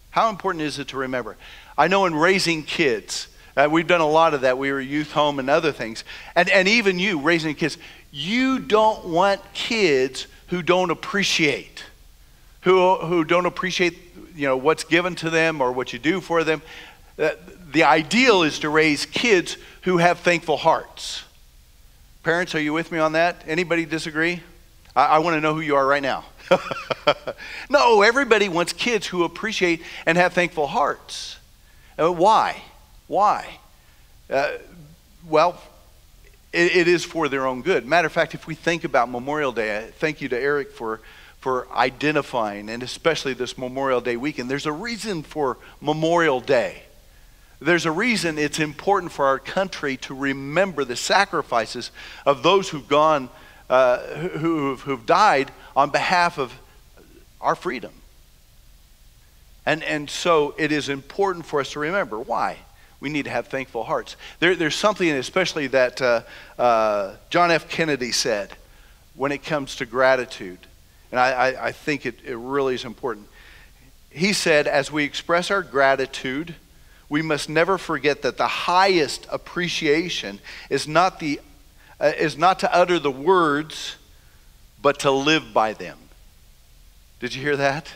How 0.09 0.31
important 0.31 0.63
is 0.63 0.79
it 0.79 0.87
to 0.87 0.97
remember? 0.97 1.37
I 1.77 1.87
know 1.87 2.07
in 2.07 2.15
raising 2.15 2.63
kids, 2.63 3.27
uh, 3.55 3.67
we've 3.69 3.85
done 3.85 4.01
a 4.01 4.09
lot 4.09 4.33
of 4.33 4.41
that. 4.41 4.57
We 4.57 4.71
were 4.71 4.81
youth 4.81 5.11
home 5.11 5.37
and 5.37 5.47
other 5.47 5.71
things. 5.71 6.03
And, 6.35 6.49
and 6.49 6.67
even 6.67 6.97
you, 6.97 7.19
raising 7.19 7.53
kids, 7.53 7.77
you 8.11 8.57
don't 8.57 9.05
want 9.05 9.39
kids 9.53 10.25
who 10.47 10.63
don't 10.63 10.89
appreciate, 10.89 11.83
who, 12.61 12.95
who 12.95 13.25
don't 13.25 13.45
appreciate 13.45 13.95
you 14.33 14.47
know, 14.47 14.57
what's 14.57 14.85
given 14.85 15.13
to 15.17 15.29
them 15.29 15.61
or 15.61 15.71
what 15.71 15.93
you 15.93 15.99
do 15.99 16.19
for 16.19 16.43
them. 16.43 16.63
Uh, 17.19 17.29
the 17.71 17.83
ideal 17.83 18.41
is 18.41 18.57
to 18.57 18.69
raise 18.69 19.05
kids 19.05 19.55
who 19.83 19.97
have 19.97 20.17
thankful 20.21 20.57
hearts. 20.57 21.23
Parents, 22.27 22.53
are 22.55 22.59
you 22.59 22.73
with 22.73 22.91
me 22.91 22.99
on 22.99 23.13
that? 23.13 23.41
Anybody 23.47 23.85
disagree? 23.85 24.41
I, 24.93 25.05
I 25.05 25.19
want 25.19 25.37
to 25.37 25.39
know 25.39 25.53
who 25.53 25.61
you 25.61 25.77
are 25.77 25.87
right 25.87 26.03
now. 26.03 26.25
no, 27.69 28.01
everybody 28.01 28.49
wants 28.49 28.73
kids 28.73 29.07
who 29.07 29.23
appreciate 29.23 29.81
and 30.05 30.17
have 30.17 30.33
thankful 30.33 30.67
hearts. 30.67 31.37
Uh, 31.97 32.11
why? 32.11 32.61
Why? 33.07 33.47
Uh, 34.29 34.57
well, 35.29 35.61
it, 36.51 36.75
it 36.75 36.87
is 36.89 37.05
for 37.05 37.29
their 37.29 37.47
own 37.47 37.61
good. 37.61 37.85
Matter 37.85 38.07
of 38.07 38.11
fact, 38.11 38.33
if 38.33 38.45
we 38.45 38.55
think 38.55 38.83
about 38.83 39.09
Memorial 39.09 39.53
Day, 39.53 39.89
thank 39.97 40.19
you 40.19 40.27
to 40.27 40.37
Eric 40.37 40.73
for, 40.73 40.99
for 41.39 41.65
identifying, 41.71 42.69
and 42.69 42.83
especially 42.83 43.35
this 43.35 43.57
Memorial 43.57 44.01
Day 44.01 44.17
weekend. 44.17 44.51
There's 44.51 44.65
a 44.65 44.73
reason 44.73 45.23
for 45.23 45.59
Memorial 45.79 46.41
Day. 46.41 46.86
There's 47.59 47.85
a 47.85 47.91
reason 47.91 48.37
it's 48.37 48.59
important 48.59 49.11
for 49.11 49.25
our 49.25 49.39
country 49.39 49.97
to 49.97 50.13
remember 50.13 50.85
the 50.85 50.95
sacrifices 50.95 51.91
of 52.25 52.43
those 52.43 52.69
who've 52.69 52.87
gone, 52.87 53.29
uh, 53.69 53.97
who, 53.99 54.75
who've 54.75 55.05
died 55.05 55.51
on 55.75 55.89
behalf 55.89 56.37
of 56.37 56.53
our 57.41 57.55
freedom. 57.55 57.93
And, 59.65 59.83
and 59.83 60.09
so 60.09 60.53
it 60.57 60.71
is 60.71 60.87
important 60.87 61.45
for 61.45 61.59
us 61.59 61.71
to 61.71 61.79
remember. 61.79 62.19
Why? 62.19 62.57
We 62.99 63.09
need 63.09 63.25
to 63.25 63.31
have 63.31 63.47
thankful 63.47 63.83
hearts. 63.83 64.15
There, 64.39 64.55
there's 64.55 64.75
something, 64.75 65.09
especially 65.09 65.67
that 65.67 66.01
uh, 66.01 66.21
uh, 66.57 67.15
John 67.29 67.51
F. 67.51 67.67
Kennedy 67.69 68.11
said 68.11 68.51
when 69.15 69.31
it 69.31 69.43
comes 69.43 69.75
to 69.77 69.85
gratitude. 69.85 70.59
And 71.11 71.19
I, 71.19 71.31
I, 71.31 71.67
I 71.67 71.71
think 71.71 72.05
it, 72.05 72.15
it 72.23 72.37
really 72.37 72.75
is 72.75 72.85
important. 72.85 73.27
He 74.09 74.33
said, 74.33 74.67
as 74.67 74.91
we 74.91 75.03
express 75.03 75.51
our 75.51 75.63
gratitude, 75.63 76.55
we 77.09 77.21
must 77.21 77.49
never 77.49 77.77
forget 77.77 78.21
that 78.23 78.37
the 78.37 78.47
highest 78.47 79.27
appreciation 79.31 80.39
is 80.69 80.87
not, 80.87 81.19
the, 81.19 81.39
uh, 81.99 82.11
is 82.17 82.37
not 82.37 82.59
to 82.59 82.75
utter 82.75 82.99
the 82.99 83.11
words, 83.11 83.95
but 84.81 84.99
to 84.99 85.11
live 85.11 85.53
by 85.53 85.73
them. 85.73 85.97
Did 87.19 87.33
you 87.33 87.41
hear 87.41 87.57
that? 87.57 87.91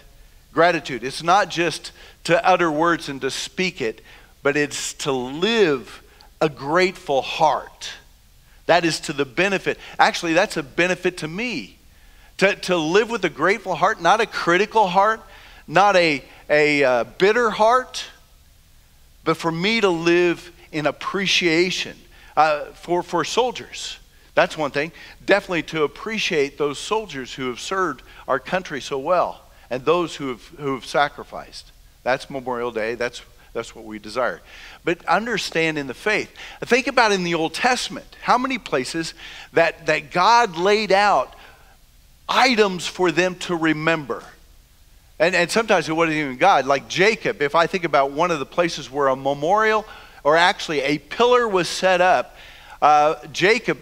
Gratitude. 0.54 1.04
It's 1.04 1.24
not 1.24 1.50
just 1.50 1.92
to 2.24 2.46
utter 2.46 2.72
words 2.72 3.10
and 3.10 3.22
to 3.22 3.32
speak 3.32 3.82
it, 3.82 4.02
but 4.44 4.58
it's 4.58 4.94
to 4.96 5.12
live 5.12 6.02
a 6.40 6.50
grateful 6.50 7.22
heart. 7.22 7.92
That 8.66 8.86
is 8.86 9.00
to 9.02 9.14
the 9.14 9.26
benefit. 9.26 9.78
Actually, 10.00 10.34
that's 10.34 10.58
a 10.58 10.64
benefit 10.64 11.18
to 11.18 11.28
me. 11.28 11.78
To, 12.38 12.56
to 12.56 12.78
live 12.78 13.10
with 13.10 13.24
a 13.26 13.30
grateful 13.30 13.76
heart, 13.76 14.02
not 14.02 14.22
a 14.22 14.26
critical 14.26 14.88
heart, 14.88 15.22
not 15.68 15.96
a, 15.96 16.24
a 16.50 16.84
uh, 16.84 17.04
bitter 17.04 17.52
heart, 17.52 18.06
but 19.24 19.38
for 19.38 19.52
me 19.52 19.82
to 19.82 19.90
live 19.90 20.52
in 20.72 20.86
appreciation 20.86 21.98
uh, 22.36 22.66
for, 22.66 23.04
for 23.04 23.24
soldiers. 23.24 23.98
That's 24.34 24.58
one 24.58 24.72
thing. 24.72 24.92
Definitely 25.26 25.64
to 25.64 25.84
appreciate 25.84 26.58
those 26.58 26.80
soldiers 26.80 27.34
who 27.34 27.50
have 27.50 27.60
served 27.60 28.04
our 28.28 28.40
country 28.40 28.82
so 28.82 28.98
well 28.98 29.42
and 29.70 29.84
those 29.84 30.16
who 30.16 30.30
have, 30.30 30.42
who 30.58 30.74
have 30.76 30.86
sacrificed. 30.86 31.72
That's 32.04 32.30
Memorial 32.30 32.72
Day. 32.72 32.96
That's, 32.96 33.22
that's 33.54 33.76
what 33.76 33.86
we 33.86 34.00
desire. 34.00 34.42
But 34.84 35.06
understand 35.06 35.78
in 35.78 35.88
the 35.88 35.94
faith. 35.94 36.34
Think 36.62 36.88
about 36.88 37.12
in 37.12 37.24
the 37.24 37.36
Old 37.36 37.54
Testament 37.54 38.16
how 38.22 38.38
many 38.38 38.58
places 38.58 39.14
that, 39.54 39.86
that 39.88 40.12
God 40.12 40.56
laid 40.56 40.92
out 40.92 41.36
items 42.28 42.88
for 42.88 43.12
them 43.12 43.36
to 43.36 43.56
remember. 43.56 44.24
And, 45.22 45.36
and 45.36 45.52
sometimes 45.52 45.88
it 45.88 45.94
wasn't 45.94 46.18
even 46.18 46.38
God. 46.38 46.66
Like 46.66 46.88
Jacob, 46.88 47.44
if 47.44 47.54
I 47.54 47.68
think 47.68 47.84
about 47.84 48.10
one 48.10 48.32
of 48.32 48.40
the 48.40 48.46
places 48.46 48.90
where 48.90 49.08
a 49.08 49.16
memorial 49.16 49.86
or 50.24 50.36
actually 50.36 50.82
a 50.82 50.98
pillar 50.98 51.48
was 51.48 51.70
set 51.70 52.02
up, 52.02 52.36
uh, 52.82 53.16
Jacob, 53.32 53.78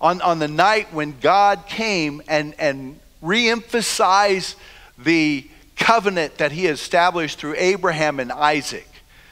on, 0.00 0.22
on 0.22 0.38
the 0.38 0.46
night 0.46 0.92
when 0.94 1.18
God 1.18 1.66
came 1.66 2.22
and, 2.28 2.54
and 2.60 3.00
reemphasized 3.20 4.54
the 4.96 5.44
covenant 5.74 6.38
that 6.38 6.52
he 6.52 6.68
established 6.68 7.40
through 7.40 7.56
Abraham 7.58 8.20
and 8.20 8.30
Isaac, 8.30 8.88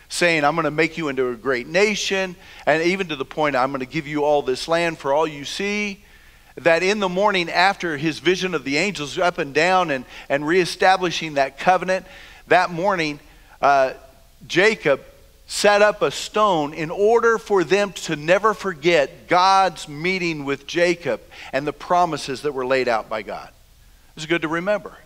saying, 0.09 0.43
I'm 0.45 0.57
going 0.57 0.65
to 0.65 0.73
make 0.73 0.99
you 0.99 1.11
into 1.11 1.29
a 1.29 1.37
great 1.37 1.69
nation, 1.69 2.35
and 2.67 2.83
even 2.83 3.07
to 3.09 3.17
the 3.17 3.25
point, 3.25 3.55
I'm 3.55 3.71
going 3.71 3.81
to 3.81 3.87
give 3.87 4.09
you 4.09 4.25
all 4.25 4.43
this 4.43 4.67
land 4.67 4.99
for 4.99 5.13
all 5.13 5.29
you 5.29 5.45
see 5.45 6.03
that 6.57 6.83
in 6.83 7.01
the 7.01 7.09
morning 7.09 7.51
after 7.51 7.97
his 7.97 8.19
vision 8.19 8.55
of 8.55 8.65
the 8.65 8.77
angels 8.77 9.19
up 9.19 9.39
and 9.39 9.55
down 9.55 9.91
and, 9.91 10.05
and 10.29 10.47
reestablishing 10.47 11.35
that 11.35 11.59
covenant, 11.59 12.07
that 12.49 12.71
morning, 12.71 13.21
uh, 13.61 13.93
Jacob 14.47 15.01
set 15.47 15.83
up 15.83 16.03
a 16.03 16.11
stone 16.11 16.73
in 16.73 16.91
order 16.91 17.39
for 17.39 17.65
them 17.65 17.93
to 17.93 18.17
never 18.17 18.55
forget 18.55 19.29
God's 19.29 19.89
meeting 19.89 20.45
with 20.45 20.67
Jacob 20.67 21.21
and 21.53 21.67
the 21.67 21.73
promises 21.73 22.43
that 22.43 22.53
were 22.53 22.67
laid 22.67 22.89
out 22.89 23.09
by 23.09 23.23
God. 23.23 23.51
It's 24.17 24.27
good 24.27 24.43
to 24.43 24.49
remember. 24.49 24.97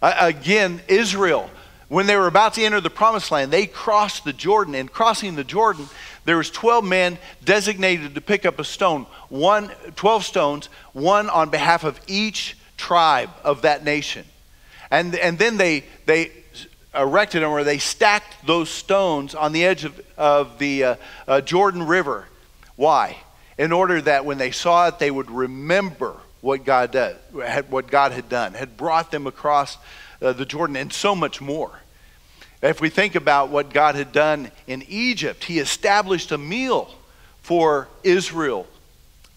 Uh, 0.00 0.14
again, 0.18 0.80
Israel, 0.88 1.50
when 1.88 2.06
they 2.06 2.16
were 2.16 2.26
about 2.26 2.54
to 2.54 2.64
enter 2.64 2.80
the 2.80 2.88
promised 2.88 3.30
land, 3.30 3.52
they 3.52 3.66
crossed 3.66 4.24
the 4.24 4.32
Jordan. 4.32 4.74
And 4.74 4.90
crossing 4.90 5.34
the 5.34 5.44
Jordan, 5.44 5.86
there 6.24 6.36
was 6.36 6.50
12 6.50 6.84
men 6.84 7.18
designated 7.44 8.14
to 8.14 8.20
pick 8.20 8.46
up 8.46 8.58
a 8.58 8.64
stone, 8.64 9.06
one, 9.28 9.70
12 9.96 10.24
stones, 10.24 10.68
one 10.92 11.28
on 11.28 11.50
behalf 11.50 11.84
of 11.84 12.00
each 12.06 12.56
tribe 12.76 13.30
of 13.42 13.62
that 13.62 13.84
nation. 13.84 14.24
And, 14.90 15.14
and 15.16 15.38
then 15.38 15.56
they, 15.56 15.84
they 16.06 16.30
erected 16.94 17.42
them 17.42 17.50
or 17.50 17.64
they 17.64 17.78
stacked 17.78 18.46
those 18.46 18.68
stones 18.68 19.34
on 19.34 19.52
the 19.52 19.64
edge 19.64 19.84
of, 19.84 20.00
of 20.16 20.58
the 20.58 20.84
uh, 20.84 20.96
uh, 21.26 21.40
Jordan 21.40 21.84
River. 21.84 22.26
Why? 22.76 23.16
In 23.58 23.72
order 23.72 24.00
that 24.02 24.24
when 24.24 24.38
they 24.38 24.50
saw 24.50 24.88
it, 24.88 24.98
they 24.98 25.10
would 25.10 25.30
remember 25.30 26.16
what 26.40 26.64
God 26.64 26.90
did, 26.90 27.16
what 27.70 27.86
God 27.88 28.12
had 28.12 28.28
done, 28.28 28.54
had 28.54 28.76
brought 28.76 29.10
them 29.10 29.26
across 29.26 29.78
uh, 30.20 30.32
the 30.32 30.44
Jordan, 30.44 30.76
and 30.76 30.92
so 30.92 31.14
much 31.14 31.40
more. 31.40 31.81
If 32.62 32.80
we 32.80 32.90
think 32.90 33.16
about 33.16 33.50
what 33.50 33.72
God 33.72 33.96
had 33.96 34.12
done 34.12 34.50
in 34.68 34.84
Egypt, 34.88 35.44
He 35.44 35.58
established 35.58 36.30
a 36.30 36.38
meal 36.38 36.94
for 37.42 37.88
Israel 38.04 38.66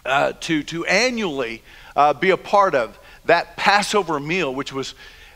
uh, 0.05 0.33
to, 0.41 0.61
to 0.63 0.85
annually 0.85 1.63
uh, 1.95 2.13
be 2.13 2.29
a 2.29 2.37
part 2.37 2.75
of. 2.75 2.97
That 3.25 3.57
Passover 3.57 4.19
meal, 4.19 4.53
which 4.53 4.71
was 4.71 4.93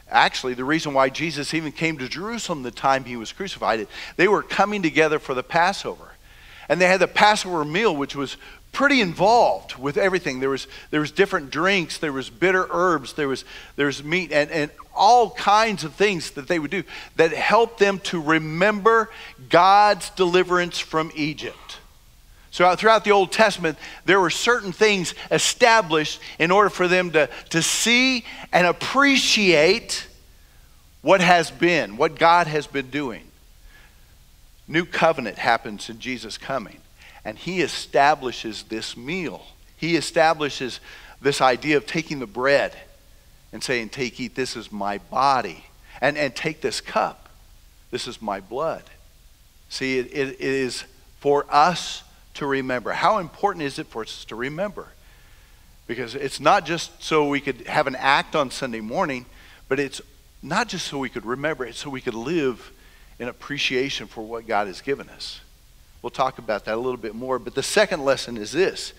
actually 0.08 0.53
the 0.53 0.63
reason 0.63 0.93
why 0.93 1.10
Jesus 1.10 1.55
even 1.55 1.72
came 1.72 1.98
to 1.98 2.08
Jerusalem 2.08 2.62
the 2.62 2.69
time 2.69 3.03
he 3.03 3.15
was 3.15 3.31
crucified, 3.31 3.88
they 4.15 4.27
were 4.27 4.43
coming 4.43 4.84
together 4.84 5.17
for 5.17 5.34
the 5.34 5.43
Passover. 5.43 6.12
And 6.67 6.79
they 6.79 6.86
had 6.86 7.00
the 7.00 7.08
Passover 7.08 7.65
meal, 7.65 7.96
which 7.96 8.15
was 8.15 8.38
pretty 8.71 9.01
involved 9.01 9.75
with 9.75 9.97
everything. 9.97 10.39
There 10.39 10.49
was, 10.49 10.67
there 10.91 10.99
was 10.99 11.11
different 11.11 11.49
drinks, 11.49 11.97
there 11.97 12.13
was 12.13 12.29
bitter 12.29 12.67
herbs, 12.69 13.13
there 13.13 13.27
was, 13.27 13.45
there 13.75 13.88
was 13.88 14.03
meat, 14.03 14.31
and, 14.31 14.49
and 14.51 14.71
all 14.95 15.31
kinds 15.31 15.83
of 15.83 15.93
things 15.93 16.31
that 16.31 16.47
they 16.47 16.59
would 16.59 16.71
do 16.71 16.83
that 17.15 17.31
helped 17.31 17.79
them 17.79 17.99
to 17.99 18.21
remember 18.21 19.09
God's 19.49 20.09
deliverance 20.11 20.77
from 20.77 21.11
Egypt. 21.15 21.79
So, 22.51 22.65
uh, 22.65 22.75
throughout 22.75 23.03
the 23.03 23.11
Old 23.11 23.31
Testament, 23.31 23.77
there 24.05 24.19
were 24.19 24.31
certain 24.31 24.71
things 24.71 25.13
established 25.29 26.19
in 26.39 26.51
order 26.51 26.69
for 26.69 26.88
them 26.88 27.11
to, 27.11 27.29
to 27.49 27.61
see 27.61 28.25
and 28.51 28.65
appreciate 28.65 30.07
what 31.01 31.21
has 31.21 31.51
been, 31.51 31.95
what 31.95 32.17
God 32.17 32.47
has 32.47 32.67
been 32.67 32.89
doing. 32.89 33.23
New 34.67 34.85
covenant 34.85 35.38
happens 35.38 35.89
in 35.89 35.99
Jesus' 35.99 36.38
coming, 36.38 36.79
and 37.23 37.38
He 37.38 37.61
establishes 37.61 38.63
this 38.63 38.95
meal. 38.97 39.45
He 39.77 39.95
establishes 39.95 40.79
this 41.21 41.41
idea 41.41 41.77
of 41.77 41.85
taking 41.85 42.19
the 42.19 42.27
bread 42.27 42.75
and 43.51 43.63
saying, 43.63 43.89
Take, 43.89 44.19
eat, 44.19 44.35
this 44.35 44.55
is 44.55 44.71
my 44.71 44.97
body. 44.97 45.65
And, 46.01 46.17
and 46.17 46.33
take 46.35 46.61
this 46.61 46.79
cup, 46.79 47.29
this 47.91 48.07
is 48.07 48.21
my 48.21 48.39
blood. 48.39 48.83
See, 49.69 49.99
it, 49.99 50.07
it, 50.07 50.29
it 50.29 50.41
is 50.41 50.85
for 51.19 51.45
us 51.49 52.03
to 52.35 52.45
remember. 52.45 52.91
How 52.91 53.17
important 53.17 53.63
is 53.63 53.79
it 53.79 53.88
for 53.88 54.03
us 54.03 54.25
to 54.25 54.35
remember? 54.35 54.88
Because 55.88 56.15
it's 56.15 56.39
not 56.39 56.65
just 56.65 57.03
so 57.03 57.27
we 57.27 57.41
could 57.41 57.67
have 57.67 57.88
an 57.88 57.95
act 57.95 58.35
on 58.35 58.51
Sunday 58.51 58.79
morning, 58.79 59.25
but 59.67 59.79
it's 59.79 60.01
not 60.41 60.69
just 60.69 60.88
so 60.88 60.97
we 60.97 61.09
could 61.09 61.25
remember, 61.25 61.65
it's 61.65 61.79
so 61.79 61.89
we 61.89 62.01
could 62.01 62.13
live 62.13 62.71
in 63.19 63.27
appreciation 63.27 64.07
for 64.07 64.21
what 64.21 64.47
God 64.47 64.67
has 64.67 64.81
given 64.81 65.09
us. 65.09 65.41
We'll 66.01 66.10
talk 66.10 66.38
about 66.38 66.65
that 66.65 66.75
a 66.75 66.77
little 66.77 66.98
bit 66.98 67.15
more. 67.15 67.39
But 67.39 67.56
the 67.56 67.63
second 67.63 68.06
lesson 68.06 68.38
is 68.38 68.51
this 68.51 68.94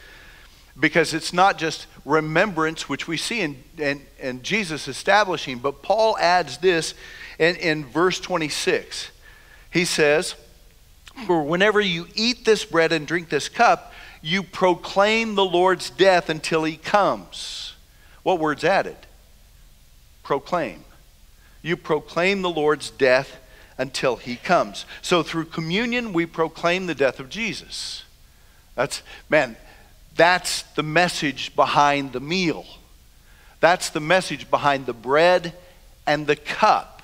because 0.79 1.15
it's 1.15 1.33
not 1.33 1.59
just 1.59 1.87
remembrance, 2.05 2.89
which 2.89 3.09
we 3.09 3.17
see 3.17 3.41
in, 3.41 3.63
in, 3.77 4.03
in 4.19 4.43
Jesus 4.43 4.89
establishing, 4.89 5.59
but 5.59 5.83
Paul 5.83 6.17
adds 6.19 6.59
this 6.59 6.95
in, 7.39 7.57
in 7.57 7.85
verse 7.85 8.21
26. 8.21 9.11
He 9.71 9.85
says, 9.85 10.35
For 11.27 11.43
whenever 11.43 11.81
you 11.81 12.07
eat 12.15 12.45
this 12.45 12.65
bread 12.65 12.93
and 12.93 13.07
drink 13.07 13.29
this 13.29 13.49
cup, 13.49 13.93
you 14.23 14.43
proclaim 14.43 15.35
the 15.35 15.45
Lord's 15.45 15.91
death 15.91 16.29
until 16.29 16.65
he 16.65 16.77
comes. 16.77 17.75
What 18.23 18.39
word's 18.39 18.65
added? 18.65 18.97
Proclaim. 20.23 20.85
You 21.63 21.77
proclaim 21.77 22.43
the 22.43 22.51
Lord's 22.51 22.91
death 22.91 23.37
until 23.81 24.17
he 24.17 24.37
comes. 24.37 24.85
So 25.01 25.23
through 25.23 25.47
communion, 25.47 26.13
we 26.13 26.27
proclaim 26.27 26.87
the 26.87 26.95
death 26.95 27.19
of 27.19 27.31
Jesus. 27.31 28.05
That's, 28.75 29.03
man, 29.31 29.57
that's 30.15 30.63
the 30.75 30.83
message 30.83 31.57
behind 31.57 32.13
the 32.13 32.21
meal. 32.21 32.67
That's 33.61 33.89
the 33.89 34.01
message 34.01 34.51
behind 34.51 34.85
the 34.85 34.93
bread 34.93 35.55
and 36.07 36.27
the 36.27 36.37
cup. 36.37 37.01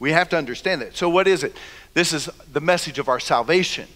We 0.00 0.10
have 0.10 0.28
to 0.30 0.36
understand 0.36 0.82
that. 0.82 0.96
So, 0.96 1.08
what 1.08 1.28
is 1.28 1.44
it? 1.44 1.54
This 1.94 2.12
is 2.12 2.28
the 2.52 2.60
message 2.60 2.98
of 2.98 3.08
our 3.08 3.20
salvation. 3.20 3.86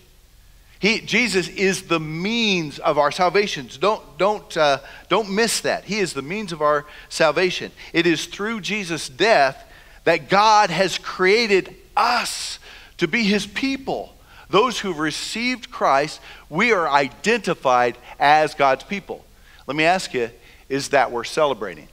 He, 0.78 1.00
Jesus 1.00 1.49
is 1.49 1.82
the 1.82 2.00
means 2.00 2.78
of 2.78 2.96
our 2.96 3.10
salvation. 3.10 3.68
Don't, 3.80 4.02
don't, 4.18 4.56
uh, 4.56 4.78
don't 5.08 5.30
miss 5.30 5.60
that. 5.62 5.84
He 5.84 5.99
is 5.99 6.12
the 6.12 6.22
means 6.22 6.52
of 6.52 6.62
our 6.62 6.87
salvation. 7.08 7.72
It 7.92 8.06
is 8.06 8.26
through 8.26 8.60
Jesus' 8.60 9.08
death 9.08 9.66
that 10.04 10.28
God 10.28 10.70
has 10.70 10.96
created 10.96 11.76
us 12.00 12.59
to 12.99 13.07
be 13.07 13.23
his 13.23 13.47
people. 13.47 14.14
Those 14.49 14.80
who've 14.80 14.99
received 14.99 15.71
Christ, 15.71 16.21
we 16.49 16.73
are 16.73 16.88
identified 16.88 17.97
as 18.19 18.54
God's 18.54 18.85
people. 18.85 19.25
Let 19.66 19.76
me 19.76 19.85
ask 19.85 20.12
you, 20.12 20.30
is 20.69 20.88
that 20.88 21.12
we're 21.12 21.25
celebrating? 21.25 21.88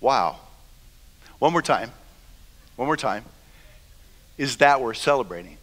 Wow. 0.00 0.38
One 1.38 1.52
more 1.52 1.62
time. 1.62 1.90
One 2.76 2.86
more 2.86 2.96
time. 2.96 3.24
Is 4.36 4.58
that 4.58 4.80
we're 4.80 4.94
celebrating? 4.94 5.56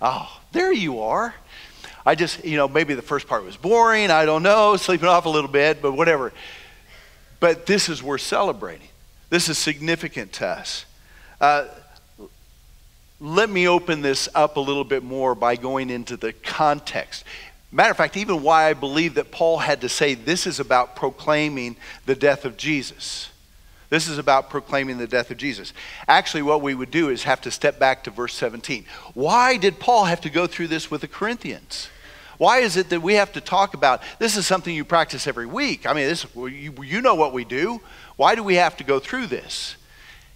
Oh, 0.00 0.40
there 0.52 0.72
you 0.72 1.00
are. 1.00 1.34
I 2.04 2.14
just, 2.14 2.44
you 2.44 2.56
know, 2.56 2.68
maybe 2.68 2.94
the 2.94 3.02
first 3.02 3.26
part 3.26 3.44
was 3.44 3.56
boring. 3.56 4.10
I 4.10 4.24
don't 4.24 4.42
know, 4.42 4.76
sleeping 4.76 5.08
off 5.08 5.26
a 5.26 5.28
little 5.28 5.50
bit, 5.50 5.82
but 5.82 5.92
whatever. 5.92 6.32
But 7.40 7.66
this 7.66 7.88
is 7.88 8.02
we're 8.02 8.18
celebrating. 8.18 8.88
This 9.30 9.48
is 9.48 9.58
significant 9.58 10.32
to 10.34 10.46
us. 10.46 10.84
Uh, 11.40 11.66
let 13.20 13.50
me 13.50 13.66
open 13.68 14.00
this 14.00 14.28
up 14.34 14.56
a 14.56 14.60
little 14.60 14.84
bit 14.84 15.02
more 15.02 15.34
by 15.34 15.56
going 15.56 15.90
into 15.90 16.16
the 16.16 16.32
context. 16.32 17.24
Matter 17.70 17.90
of 17.90 17.96
fact, 17.96 18.16
even 18.16 18.42
why 18.42 18.68
I 18.68 18.74
believe 18.74 19.14
that 19.14 19.30
Paul 19.30 19.58
had 19.58 19.82
to 19.82 19.88
say 19.88 20.14
this 20.14 20.46
is 20.46 20.60
about 20.60 20.96
proclaiming 20.96 21.76
the 22.06 22.14
death 22.14 22.44
of 22.44 22.56
Jesus. 22.56 23.30
This 23.90 24.08
is 24.08 24.18
about 24.18 24.50
proclaiming 24.50 24.98
the 24.98 25.06
death 25.06 25.30
of 25.30 25.36
Jesus. 25.36 25.72
Actually, 26.06 26.42
what 26.42 26.62
we 26.62 26.74
would 26.74 26.90
do 26.90 27.08
is 27.08 27.24
have 27.24 27.40
to 27.42 27.50
step 27.50 27.78
back 27.78 28.04
to 28.04 28.10
verse 28.10 28.34
17. 28.34 28.84
Why 29.14 29.56
did 29.56 29.80
Paul 29.80 30.04
have 30.04 30.20
to 30.22 30.30
go 30.30 30.46
through 30.46 30.68
this 30.68 30.90
with 30.90 31.00
the 31.00 31.08
Corinthians? 31.08 31.88
Why 32.38 32.58
is 32.58 32.76
it 32.76 32.90
that 32.90 33.02
we 33.02 33.14
have 33.14 33.32
to 33.32 33.40
talk 33.40 33.74
about 33.74 34.00
this 34.18 34.36
is 34.36 34.46
something 34.46 34.74
you 34.74 34.84
practice 34.84 35.26
every 35.26 35.46
week? 35.46 35.86
I 35.86 35.92
mean, 35.92 36.06
this, 36.06 36.26
you, 36.34 36.72
you 36.82 37.02
know 37.02 37.16
what 37.16 37.32
we 37.32 37.44
do. 37.44 37.80
Why 38.18 38.34
do 38.34 38.42
we 38.42 38.56
have 38.56 38.76
to 38.76 38.84
go 38.84 38.98
through 38.98 39.28
this? 39.28 39.76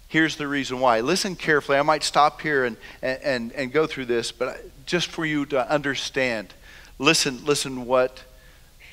Here's 0.07 0.37
the 0.37 0.47
reason 0.47 0.79
why. 0.79 1.01
Listen 1.01 1.35
carefully. 1.35 1.77
I 1.77 1.83
might 1.83 2.01
stop 2.01 2.41
here 2.41 2.65
and, 2.65 2.77
and, 3.03 3.51
and 3.51 3.71
go 3.71 3.85
through 3.85 4.05
this, 4.05 4.31
but 4.31 4.59
just 4.87 5.09
for 5.09 5.23
you 5.23 5.45
to 5.47 5.71
understand 5.71 6.55
Listen, 6.99 7.43
listen 7.43 7.85
what 7.85 8.23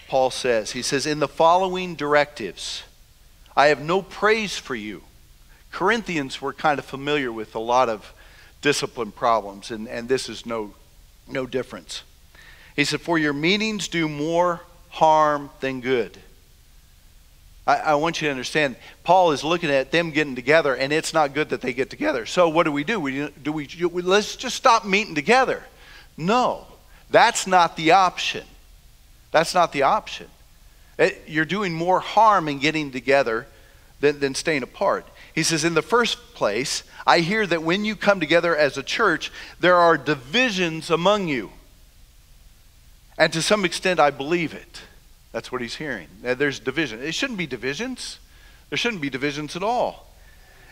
Paul 0.09 0.30
says. 0.30 0.73
He 0.73 0.82
says, 0.82 1.06
In 1.06 1.20
the 1.20 1.28
following 1.28 1.94
directives, 1.94 2.82
I 3.56 3.66
have 3.66 3.80
no 3.80 4.02
praise 4.02 4.56
for 4.56 4.75
you. 4.75 5.02
Corinthians 5.70 6.40
were 6.40 6.52
kind 6.52 6.78
of 6.78 6.85
familiar 6.85 7.30
with 7.30 7.54
a 7.54 7.61
lot 7.61 7.88
of 7.88 8.12
discipline 8.62 9.12
problems, 9.12 9.70
and, 9.70 9.87
and 9.88 10.09
this 10.09 10.28
is 10.28 10.44
no, 10.44 10.75
no 11.28 11.47
difference. 11.47 12.02
He 12.75 12.85
said, 12.85 13.00
For 13.00 13.18
your 13.18 13.32
meetings 13.32 13.88
do 13.88 14.09
more 14.09 14.62
harm 14.88 15.50
than 15.61 15.80
good. 15.80 16.18
I, 17.70 17.92
I, 17.92 17.94
want 17.94 18.20
you 18.20 18.26
to 18.26 18.32
understand, 18.32 18.74
Paul 19.04 19.30
is 19.30 19.44
looking 19.44 19.70
at 19.70 19.92
them 19.92 20.10
getting 20.10 20.34
together, 20.34 20.74
and 20.74 20.92
it's 20.92 21.14
not 21.14 21.34
good 21.34 21.50
that 21.50 21.60
they 21.60 21.72
get 21.72 21.88
together. 21.88 22.26
So 22.26 22.49
what 22.49 22.64
do 22.64 22.73
we 22.73 22.82
do? 22.82 22.99
We, 22.99 23.28
do 23.42 23.52
we, 23.52 23.68
let's 24.02 24.34
just 24.34 24.56
stop 24.56 24.84
meeting 24.84 25.14
together. 25.14 25.62
No. 26.16 26.66
That's 27.10 27.47
not 27.47 27.76
the 27.76 27.92
option. 27.92 28.45
That's 29.30 29.54
not 29.54 29.73
the 29.73 29.82
option. 29.82 30.26
It, 30.99 31.12
eh, 31.12 31.18
you're 31.28 31.45
doing 31.45 31.73
more 31.73 32.00
harm 32.00 32.49
in 32.49 32.58
getting 32.58 32.90
together 32.90 33.47
than, 34.00 34.18
than 34.18 34.34
staying 34.34 34.64
apart. 34.64 35.06
He 35.32 35.45
says, 35.45 35.64
In 35.64 35.75
the 35.75 35.82
first 35.82 36.34
place, 36.34 36.82
I 37.06 37.21
hear 37.21 37.47
that 37.47 37.62
when 37.62 37.84
you 37.84 37.95
come 37.95 38.18
together 38.18 38.56
as 38.56 38.78
a 38.78 38.82
church, 38.82 39.30
there 39.60 39.76
are 39.76 39.97
divisions 39.97 40.90
among 40.90 41.28
you. 41.28 41.50
And 43.16 43.32
to 43.32 43.42
some 43.42 43.64
extent, 43.64 44.00
I 44.00 44.10
believe 44.10 44.54
it. 44.54 44.82
That's 45.32 45.52
what 45.52 45.60
he's 45.60 45.76
hearing. 45.76 46.08
There's 46.23 46.58
division. 46.58 47.02
It 47.02 47.14
shouldn't 47.14 47.38
be 47.38 47.47
divisions. 47.47 48.19
There 48.69 48.78
shouldn't 48.78 49.02
be 49.02 49.10
divisions 49.10 49.56
at 49.56 49.62
all. 49.62 50.08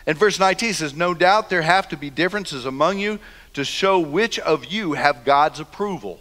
And 0.05 0.17
verse 0.17 0.39
19 0.39 0.73
says, 0.73 0.95
No 0.95 1.13
doubt 1.13 1.49
there 1.49 1.61
have 1.61 1.87
to 1.89 1.97
be 1.97 2.09
differences 2.09 2.65
among 2.65 2.99
you 2.99 3.19
to 3.53 3.63
show 3.63 3.99
which 3.99 4.39
of 4.39 4.65
you 4.65 4.93
have 4.93 5.25
God's 5.25 5.59
approval. 5.59 6.19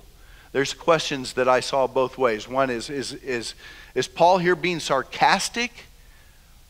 There's 0.52 0.72
questions 0.74 1.34
that 1.34 1.48
I 1.48 1.60
saw 1.60 1.86
both 1.86 2.18
ways. 2.18 2.48
One 2.48 2.70
is, 2.70 2.90
is, 2.90 3.12
is, 3.12 3.54
is 3.94 4.08
Paul 4.08 4.38
here 4.38 4.56
being 4.56 4.80
sarcastic? 4.80 5.72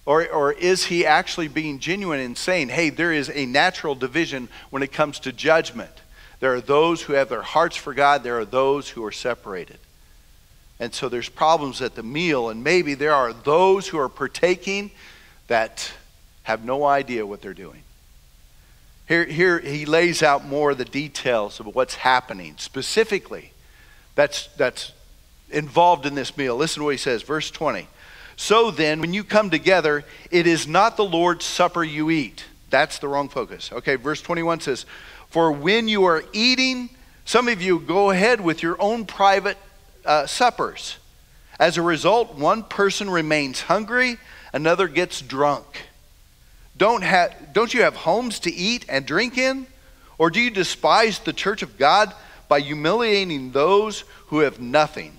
Or, 0.05 0.27
or 0.29 0.53
is 0.53 0.87
he 0.87 1.05
actually 1.05 1.49
being 1.49 1.79
genuine 1.81 2.21
and 2.21 2.37
saying, 2.37 2.71
hey, 2.71 2.89
there 2.89 3.13
is 3.13 3.31
a 3.31 3.45
natural 3.45 3.95
division 3.95 4.49
when 4.71 4.83
it 4.83 4.91
comes 4.91 5.21
to 5.21 5.33
judgment? 5.33 5.91
There 6.41 6.55
are 6.55 6.61
those 6.61 7.03
who 7.03 7.13
have 7.13 7.29
their 7.29 7.43
hearts 7.43 7.77
for 7.77 7.93
God, 7.93 8.23
there 8.23 8.39
are 8.39 8.45
those 8.47 8.89
who 8.89 9.05
are 9.05 9.13
separated. 9.13 9.79
And 10.81 10.95
so 10.95 11.09
there's 11.09 11.29
problems 11.29 11.83
at 11.83 11.95
the 11.95 12.03
meal, 12.03 12.51
and 12.51 12.63
maybe 12.63 12.95
there 12.95 13.15
are 13.15 13.33
those 13.33 13.89
who 13.89 13.99
are 13.99 14.09
partaking 14.09 14.91
that 15.49 15.93
have 16.45 16.65
no 16.65 16.85
idea 16.85 17.27
what 17.27 17.43
they're 17.43 17.55
doing. 17.55 17.83
Here, 19.09 19.25
here 19.25 19.59
he 19.59 19.87
lays 19.87 20.23
out 20.23 20.47
more 20.47 20.73
of 20.73 20.79
the 20.79 20.85
details 20.85 21.61
of 21.61 21.67
what's 21.75 21.95
happening. 21.95 22.55
Specifically, 22.59 23.53
that's, 24.15 24.49
that's 24.57 24.93
involved 25.51 26.07
in 26.07 26.15
this 26.15 26.37
meal. 26.37 26.57
Listen 26.57 26.81
to 26.81 26.85
what 26.85 26.91
he 26.91 26.99
says, 26.99 27.23
verse 27.23 27.51
20. 27.51 27.89
So 28.37 28.71
then, 28.71 29.01
when 29.01 29.13
you 29.13 29.25
come 29.25 29.51
together, 29.51 30.05
it 30.31 30.47
is 30.47 30.69
not 30.69 30.97
the 30.97 31.05
Lord's 31.05 31.45
supper 31.45 31.83
you 31.83 32.11
eat. 32.11 32.45
That's 32.71 32.99
the 32.99 33.09
wrong 33.09 33.29
focus. 33.29 33.73
Okay, 33.73 33.97
verse 33.97 34.23
21 34.23 34.61
says, 34.61 34.87
For 35.31 35.51
when 35.51 35.89
you 35.89 36.05
are 36.05 36.23
eating, 36.33 36.91
some 37.25 37.49
of 37.49 37.61
you 37.61 37.81
go 37.81 38.11
ahead 38.11 38.41
with 38.41 38.63
your 38.63 38.81
own 38.81 39.07
private 39.07 39.57
uh, 40.05 40.27
suppers. 40.27 40.99
As 41.59 41.77
a 41.77 41.83
result, 41.83 42.37
one 42.37 42.63
person 42.63 43.11
remains 43.11 43.63
hungry, 43.63 44.19
another 44.53 44.89
gets 44.89 45.21
drunk. 45.21 45.85
Don't, 46.77 47.03
ha- 47.03 47.31
don't 47.53 47.75
you 47.75 47.83
have 47.83 47.97
homes 47.97 48.41
to 48.41 48.53
eat 48.53 48.87
and 48.89 49.05
drink 49.05 49.37
in? 49.37 49.67
Or 50.19 50.31
do 50.31 50.41
you 50.41 50.51
despise 50.51 51.19
the 51.19 51.33
church 51.33 51.63
of 51.63 51.79
God 51.79 52.13
by 52.49 52.61
humiliating 52.61 53.53
those 53.53 54.05
who 54.29 54.41
have 54.41 54.61
nothing. 54.61 55.13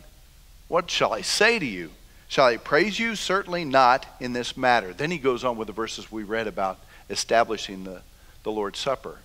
What 0.68 0.90
shall 0.90 1.14
I 1.14 1.22
say 1.22 1.60
to 1.60 1.66
you? 1.66 1.92
Shall 2.28 2.46
I 2.46 2.58
praise 2.58 3.00
you? 3.00 3.16
Certainly 3.16 3.66
not 3.66 4.06
in 4.20 4.34
this 4.34 4.58
matter. 4.58 4.94
Then 4.94 5.12
he 5.12 5.18
goes 5.18 5.44
on 5.44 5.58
with 5.58 5.68
the 5.68 5.74
verses 5.74 6.12
we 6.12 6.24
read 6.24 6.48
about 6.48 6.80
establishing 7.10 7.84
the, 7.84 8.02
the 8.44 8.52
Lord's 8.52 8.80
Supper. 8.80 9.18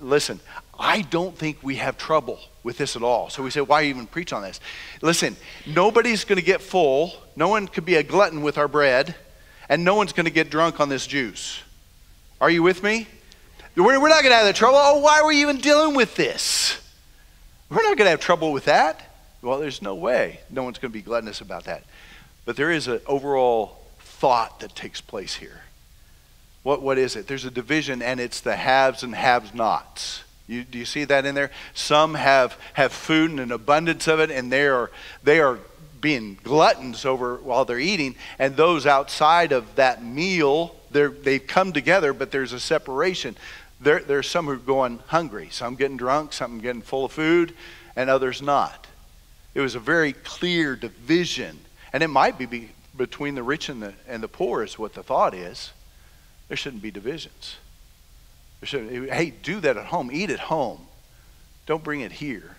Listen, 0.00 0.40
I 0.84 1.02
don't 1.02 1.38
think 1.38 1.62
we 1.62 1.76
have 1.76 1.96
trouble 1.96 2.40
with 2.64 2.76
this 2.76 2.96
at 2.96 3.04
all. 3.04 3.30
So 3.30 3.44
we 3.44 3.50
say, 3.50 3.60
why 3.60 3.84
even 3.84 4.08
preach 4.08 4.32
on 4.32 4.42
this? 4.42 4.58
Listen, 5.00 5.36
nobody's 5.64 6.24
going 6.24 6.40
to 6.40 6.44
get 6.44 6.60
full. 6.60 7.12
No 7.36 7.46
one 7.46 7.68
could 7.68 7.84
be 7.84 7.94
a 7.94 8.02
glutton 8.02 8.42
with 8.42 8.58
our 8.58 8.66
bread, 8.66 9.14
and 9.68 9.84
no 9.84 9.94
one's 9.94 10.12
going 10.12 10.26
to 10.26 10.32
get 10.32 10.50
drunk 10.50 10.80
on 10.80 10.88
this 10.88 11.06
juice. 11.06 11.62
Are 12.40 12.50
you 12.50 12.64
with 12.64 12.82
me? 12.82 13.06
We're, 13.76 14.00
we're 14.00 14.08
not 14.08 14.22
going 14.22 14.32
to 14.32 14.36
have 14.36 14.44
that 14.46 14.56
trouble. 14.56 14.80
Oh, 14.82 14.98
why 14.98 15.20
are 15.20 15.26
we 15.26 15.40
even 15.40 15.58
dealing 15.58 15.94
with 15.94 16.16
this? 16.16 16.80
We're 17.70 17.76
not 17.76 17.96
going 17.96 18.06
to 18.06 18.10
have 18.10 18.20
trouble 18.20 18.50
with 18.50 18.64
that. 18.64 19.08
Well, 19.40 19.60
there's 19.60 19.82
no 19.82 19.94
way. 19.94 20.40
No 20.50 20.64
one's 20.64 20.78
going 20.78 20.90
to 20.90 20.98
be 20.98 21.02
gluttonous 21.02 21.40
about 21.40 21.62
that. 21.64 21.84
But 22.44 22.56
there 22.56 22.72
is 22.72 22.88
an 22.88 23.00
overall 23.06 23.78
thought 24.00 24.58
that 24.58 24.74
takes 24.74 25.00
place 25.00 25.36
here. 25.36 25.62
What, 26.64 26.82
what 26.82 26.98
is 26.98 27.14
it? 27.14 27.28
There's 27.28 27.44
a 27.44 27.52
division, 27.52 28.02
and 28.02 28.18
it's 28.18 28.40
the 28.40 28.56
haves 28.56 29.04
and 29.04 29.14
haves 29.14 29.54
nots. 29.54 30.24
You, 30.46 30.64
do 30.64 30.78
you 30.78 30.84
see 30.84 31.04
that 31.04 31.24
in 31.24 31.34
there? 31.34 31.50
Some 31.74 32.14
have, 32.14 32.58
have 32.74 32.92
food 32.92 33.30
and 33.30 33.40
an 33.40 33.52
abundance 33.52 34.08
of 34.08 34.20
it, 34.20 34.30
and 34.30 34.50
they 34.50 34.66
are, 34.66 34.90
they 35.22 35.40
are 35.40 35.58
being 36.00 36.38
gluttons 36.42 37.04
over 37.04 37.36
while 37.36 37.64
they're 37.64 37.78
eating. 37.78 38.16
And 38.38 38.56
those 38.56 38.86
outside 38.86 39.52
of 39.52 39.76
that 39.76 40.02
meal, 40.02 40.74
they've 40.90 41.46
come 41.46 41.72
together, 41.72 42.12
but 42.12 42.32
there's 42.32 42.52
a 42.52 42.60
separation 42.60 43.36
there, 43.82 44.00
there's 44.00 44.28
some 44.28 44.46
who 44.46 44.52
are 44.52 44.56
going 44.56 45.00
hungry, 45.08 45.48
some 45.50 45.74
getting 45.74 45.96
drunk, 45.96 46.32
some 46.32 46.60
getting 46.60 46.82
full 46.82 47.04
of 47.04 47.12
food, 47.12 47.54
and 47.96 48.08
others 48.08 48.40
not. 48.40 48.86
It 49.54 49.60
was 49.60 49.74
a 49.74 49.80
very 49.80 50.12
clear 50.12 50.76
division. 50.76 51.58
And 51.92 52.02
it 52.02 52.08
might 52.08 52.38
be, 52.38 52.46
be 52.46 52.70
between 52.96 53.34
the 53.34 53.42
rich 53.42 53.68
and 53.68 53.82
the, 53.82 53.92
and 54.06 54.22
the 54.22 54.28
poor, 54.28 54.62
is 54.62 54.78
what 54.78 54.94
the 54.94 55.02
thought 55.02 55.34
is. 55.34 55.72
There 56.48 56.56
shouldn't 56.56 56.82
be 56.82 56.90
divisions. 56.90 57.56
Hey, 58.64 59.32
do 59.42 59.60
that 59.60 59.76
at 59.76 59.86
home. 59.86 60.10
Eat 60.12 60.30
at 60.30 60.38
home. 60.38 60.80
Don't 61.66 61.82
bring 61.82 62.00
it 62.00 62.12
here. 62.12 62.56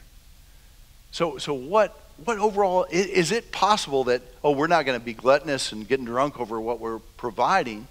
So, 1.12 1.38
so 1.38 1.54
what, 1.54 1.98
what 2.26 2.40
overall, 2.40 2.86
is 2.90 3.32
it 3.32 3.52
possible 3.52 4.06
that, 4.06 4.22
oh, 4.44 4.52
we're 4.52 4.68
not 4.68 4.86
going 4.86 5.00
to 5.00 5.06
be 5.06 5.14
gluttonous 5.14 5.72
and 5.72 5.88
getting 5.88 6.06
drunk 6.06 6.40
over 6.40 6.60
what 6.60 6.80
we're 6.80 7.00
providing, 7.18 7.88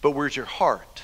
but 0.00 0.12
where's 0.12 0.36
your 0.36 0.46
heart? 0.46 1.02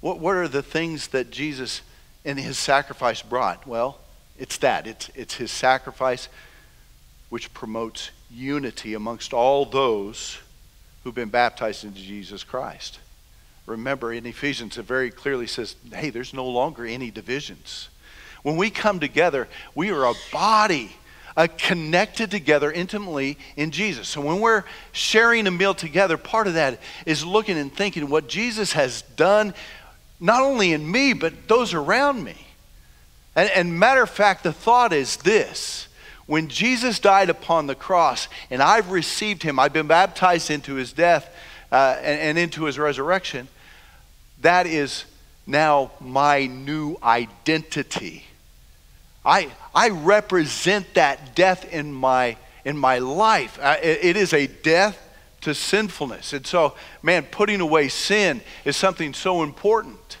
What, 0.00 0.18
what 0.18 0.36
are 0.36 0.48
the 0.48 0.62
things 0.62 1.08
that 1.08 1.30
Jesus 1.30 1.82
and 2.24 2.38
his 2.38 2.58
sacrifice 2.58 3.22
brought? 3.22 3.66
Well, 3.66 3.98
it's 4.38 4.58
that. 4.58 4.86
It's, 4.86 5.10
it's 5.14 5.34
his 5.34 5.50
sacrifice 5.50 6.28
which 7.28 7.52
promotes 7.54 8.10
unity 8.30 8.94
amongst 8.94 9.32
all 9.32 9.64
those 9.64 10.38
who've 11.02 11.14
been 11.14 11.30
baptized 11.30 11.84
into 11.84 12.00
Jesus 12.00 12.44
Christ. 12.44 12.98
Remember, 13.70 14.12
in 14.12 14.26
Ephesians, 14.26 14.78
it 14.78 14.84
very 14.84 15.10
clearly 15.10 15.46
says, 15.46 15.76
hey, 15.92 16.10
there's 16.10 16.34
no 16.34 16.46
longer 16.46 16.84
any 16.84 17.10
divisions. 17.10 17.88
When 18.42 18.56
we 18.56 18.70
come 18.70 19.00
together, 19.00 19.48
we 19.74 19.90
are 19.90 20.04
a 20.04 20.14
body, 20.32 20.92
uh, 21.36 21.46
connected 21.56 22.30
together 22.30 22.72
intimately 22.72 23.38
in 23.56 23.70
Jesus. 23.70 24.08
So 24.08 24.20
when 24.20 24.40
we're 24.40 24.64
sharing 24.92 25.46
a 25.46 25.50
meal 25.50 25.74
together, 25.74 26.16
part 26.16 26.46
of 26.46 26.54
that 26.54 26.80
is 27.06 27.24
looking 27.24 27.56
and 27.56 27.72
thinking 27.72 28.08
what 28.08 28.28
Jesus 28.28 28.72
has 28.72 29.02
done, 29.02 29.54
not 30.18 30.42
only 30.42 30.72
in 30.72 30.90
me, 30.90 31.12
but 31.12 31.48
those 31.48 31.72
around 31.72 32.24
me. 32.24 32.36
And, 33.36 33.50
and 33.50 33.78
matter 33.78 34.02
of 34.02 34.10
fact, 34.10 34.42
the 34.42 34.52
thought 34.52 34.92
is 34.92 35.16
this 35.18 35.86
when 36.26 36.48
Jesus 36.48 36.98
died 36.98 37.30
upon 37.30 37.66
the 37.66 37.74
cross 37.74 38.28
and 38.50 38.62
I've 38.62 38.90
received 38.90 39.42
him, 39.42 39.58
I've 39.58 39.72
been 39.72 39.86
baptized 39.86 40.50
into 40.50 40.74
his 40.74 40.92
death 40.92 41.34
uh, 41.72 41.96
and, 41.98 42.20
and 42.20 42.38
into 42.38 42.64
his 42.64 42.78
resurrection, 42.78 43.48
that 44.40 44.66
is 44.66 45.04
now 45.46 45.90
my 46.00 46.46
new 46.46 46.96
identity. 47.02 48.24
I, 49.24 49.50
I 49.74 49.90
represent 49.90 50.94
that 50.94 51.34
death 51.34 51.70
in 51.72 51.92
my, 51.92 52.36
in 52.64 52.76
my 52.76 52.98
life. 52.98 53.58
Uh, 53.60 53.76
it, 53.82 53.98
it 54.02 54.16
is 54.16 54.32
a 54.32 54.46
death 54.46 54.98
to 55.42 55.54
sinfulness. 55.54 56.32
And 56.32 56.46
so, 56.46 56.74
man, 57.02 57.24
putting 57.24 57.60
away 57.60 57.88
sin 57.88 58.40
is 58.64 58.76
something 58.76 59.14
so 59.14 59.42
important. 59.42 60.18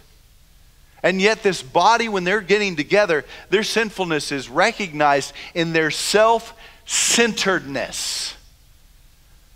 And 1.02 1.20
yet, 1.20 1.42
this 1.42 1.62
body, 1.62 2.08
when 2.08 2.24
they're 2.24 2.42
getting 2.42 2.76
together, 2.76 3.24
their 3.48 3.62
sinfulness 3.62 4.32
is 4.32 4.50
recognized 4.50 5.32
in 5.54 5.72
their 5.72 5.90
self 5.90 6.54
centeredness. 6.84 8.34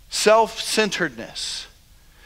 Self 0.09 0.59
centeredness. 0.59 1.67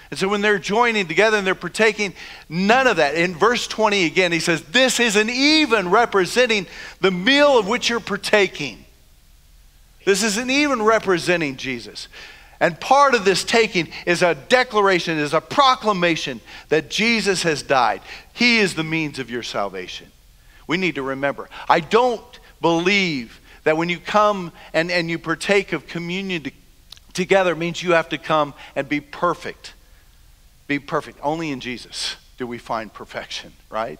And 0.10 0.18
so, 0.20 0.28
when 0.28 0.42
they're 0.42 0.58
joining 0.58 1.08
together 1.08 1.38
and 1.38 1.46
they're 1.46 1.54
partaking, 1.54 2.14
none 2.48 2.88
of 2.88 2.98
that. 2.98 3.16
In 3.16 3.36
verse 3.36 3.68
20 3.68 4.06
again, 4.06 4.32
he 4.32 4.40
says, 4.40 4.64
This 4.64 5.00
isn't 5.00 5.30
even 5.30 5.90
representing 5.90 6.66
the 7.00 7.12
meal 7.12 7.60
of 7.60 7.68
which 7.68 7.90
you're 7.90 8.00
partaking. 8.00 8.86
This 10.06 10.24
isn't 10.24 10.50
even 10.50 10.82
representing 10.82 11.58
Jesus. 11.58 12.08
And 12.60 12.80
part 12.80 13.14
of 13.14 13.24
this 13.24 13.44
taking 13.44 13.90
is 14.06 14.22
a 14.22 14.36
declaration, 14.36 15.18
is 15.18 15.34
a 15.34 15.42
proclamation 15.42 16.42
that 16.70 16.90
Jesus 16.90 17.44
has 17.44 17.62
died. 17.62 18.02
He 18.34 18.58
is 18.58 18.74
the 18.74 18.84
means 18.84 19.20
of 19.20 19.30
your 19.30 19.44
salvation. 19.44 20.12
We 20.68 20.78
need 20.78 20.96
to 20.96 21.04
remember. 21.04 21.50
I 21.70 21.80
don't 21.80 22.40
believe 22.62 23.40
that 23.64 23.78
when 23.78 23.90
you 23.90 24.00
come 24.00 24.52
and, 24.74 24.92
and 24.92 25.10
you 25.10 25.20
partake 25.20 25.74
of 25.74 25.88
communion 25.88 26.44
to, 26.44 26.52
together 27.14 27.56
means 27.56 27.82
you 27.82 27.94
have 27.94 28.10
to 28.10 28.18
come 28.18 28.54
and 28.76 28.90
be 28.90 29.00
perfect. 29.00 29.74
Be 30.70 30.78
perfect. 30.78 31.18
Only 31.24 31.50
in 31.50 31.62
Jesus 31.62 32.16
do 32.38 32.46
we 32.46 32.60
find 32.60 32.94
perfection, 32.94 33.54
right? 33.72 34.00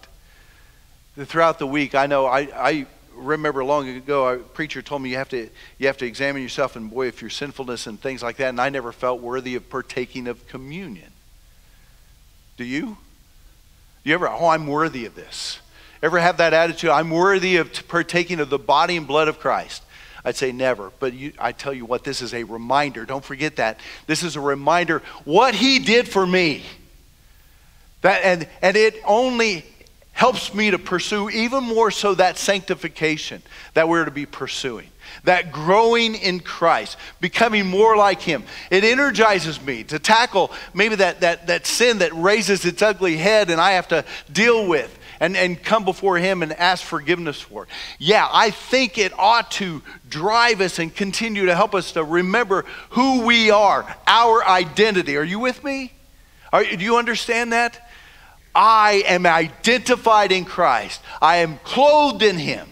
Throughout 1.16 1.58
the 1.58 1.66
week, 1.66 1.96
I 1.96 2.06
know 2.06 2.26
I, 2.26 2.48
I 2.54 2.86
remember 3.16 3.64
long 3.64 3.88
ago, 3.88 4.28
a 4.28 4.38
preacher 4.38 4.80
told 4.80 5.02
me 5.02 5.10
you 5.10 5.16
have 5.16 5.28
to 5.30 5.50
you 5.78 5.88
have 5.88 5.96
to 5.96 6.06
examine 6.06 6.42
yourself 6.42 6.76
and 6.76 6.88
boy, 6.88 7.08
if 7.08 7.20
your 7.20 7.28
sinfulness 7.28 7.88
and 7.88 8.00
things 8.00 8.22
like 8.22 8.36
that. 8.36 8.50
And 8.50 8.60
I 8.60 8.68
never 8.68 8.92
felt 8.92 9.20
worthy 9.20 9.56
of 9.56 9.68
partaking 9.68 10.28
of 10.28 10.46
communion. 10.46 11.10
Do 12.56 12.62
you? 12.62 12.96
Do 14.04 14.10
you 14.10 14.14
ever? 14.14 14.28
Oh, 14.28 14.46
I'm 14.46 14.68
worthy 14.68 15.06
of 15.06 15.16
this. 15.16 15.58
Ever 16.04 16.20
have 16.20 16.36
that 16.36 16.54
attitude? 16.54 16.90
I'm 16.90 17.10
worthy 17.10 17.56
of 17.56 17.88
partaking 17.88 18.38
of 18.38 18.48
the 18.48 18.60
body 18.60 18.96
and 18.96 19.08
blood 19.08 19.26
of 19.26 19.40
Christ. 19.40 19.82
I'd 20.24 20.36
say 20.36 20.52
never. 20.52 20.92
But 20.98 21.14
you, 21.14 21.32
I 21.38 21.52
tell 21.52 21.72
you 21.72 21.84
what, 21.84 22.04
this 22.04 22.22
is 22.22 22.34
a 22.34 22.44
reminder. 22.44 23.04
Don't 23.04 23.24
forget 23.24 23.56
that. 23.56 23.80
This 24.06 24.22
is 24.22 24.36
a 24.36 24.40
reminder 24.40 25.02
what 25.24 25.54
He 25.54 25.78
did 25.78 26.08
for 26.08 26.26
me. 26.26 26.62
That 28.02 28.22
and 28.24 28.48
and 28.62 28.76
it 28.76 28.96
only 29.04 29.64
helps 30.12 30.52
me 30.52 30.70
to 30.70 30.78
pursue 30.78 31.30
even 31.30 31.64
more 31.64 31.90
so 31.90 32.14
that 32.14 32.36
sanctification 32.36 33.42
that 33.72 33.88
we're 33.88 34.04
to 34.04 34.10
be 34.10 34.26
pursuing. 34.26 34.86
That 35.24 35.50
growing 35.50 36.14
in 36.14 36.40
Christ, 36.40 36.98
becoming 37.20 37.66
more 37.66 37.96
like 37.96 38.20
Him. 38.20 38.44
It 38.70 38.84
energizes 38.84 39.62
me 39.62 39.82
to 39.84 39.98
tackle 39.98 40.52
maybe 40.74 40.96
that, 40.96 41.20
that, 41.22 41.46
that 41.46 41.66
sin 41.66 41.98
that 41.98 42.12
raises 42.14 42.66
its 42.66 42.82
ugly 42.82 43.16
head 43.16 43.48
and 43.48 43.60
I 43.60 43.72
have 43.72 43.88
to 43.88 44.04
deal 44.30 44.68
with 44.68 44.94
and, 45.20 45.36
and 45.36 45.62
come 45.62 45.84
before 45.84 46.16
Him 46.16 46.42
and 46.42 46.52
ask 46.54 46.82
forgiveness 46.82 47.40
for. 47.40 47.64
It. 47.64 47.68
Yeah, 47.98 48.26
I 48.32 48.50
think 48.50 48.96
it 48.98 49.12
ought 49.18 49.50
to 49.52 49.82
drive 50.08 50.60
us 50.62 50.78
and 50.78 50.94
continue 50.94 51.46
to 51.46 51.54
help 51.54 51.74
us 51.74 51.92
to 51.92 52.02
remember 52.02 52.64
who 52.90 53.22
we 53.26 53.50
are, 53.50 53.96
our 54.06 54.44
identity. 54.44 55.16
Are 55.18 55.24
you 55.24 55.38
with 55.38 55.62
me? 55.62 55.92
Are, 56.52 56.64
do 56.64 56.82
you 56.82 56.96
understand 56.96 57.52
that? 57.52 57.88
I 58.54 59.04
am 59.06 59.26
identified 59.26 60.32
in 60.32 60.44
Christ. 60.44 61.00
I 61.22 61.36
am 61.36 61.58
clothed 61.58 62.22
in 62.22 62.38
Him. 62.38 62.66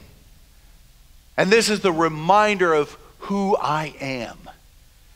And 1.37 1.51
this 1.51 1.69
is 1.69 1.81
the 1.81 1.93
reminder 1.93 2.73
of 2.73 2.97
who 3.21 3.57
I 3.57 3.95
am 4.01 4.39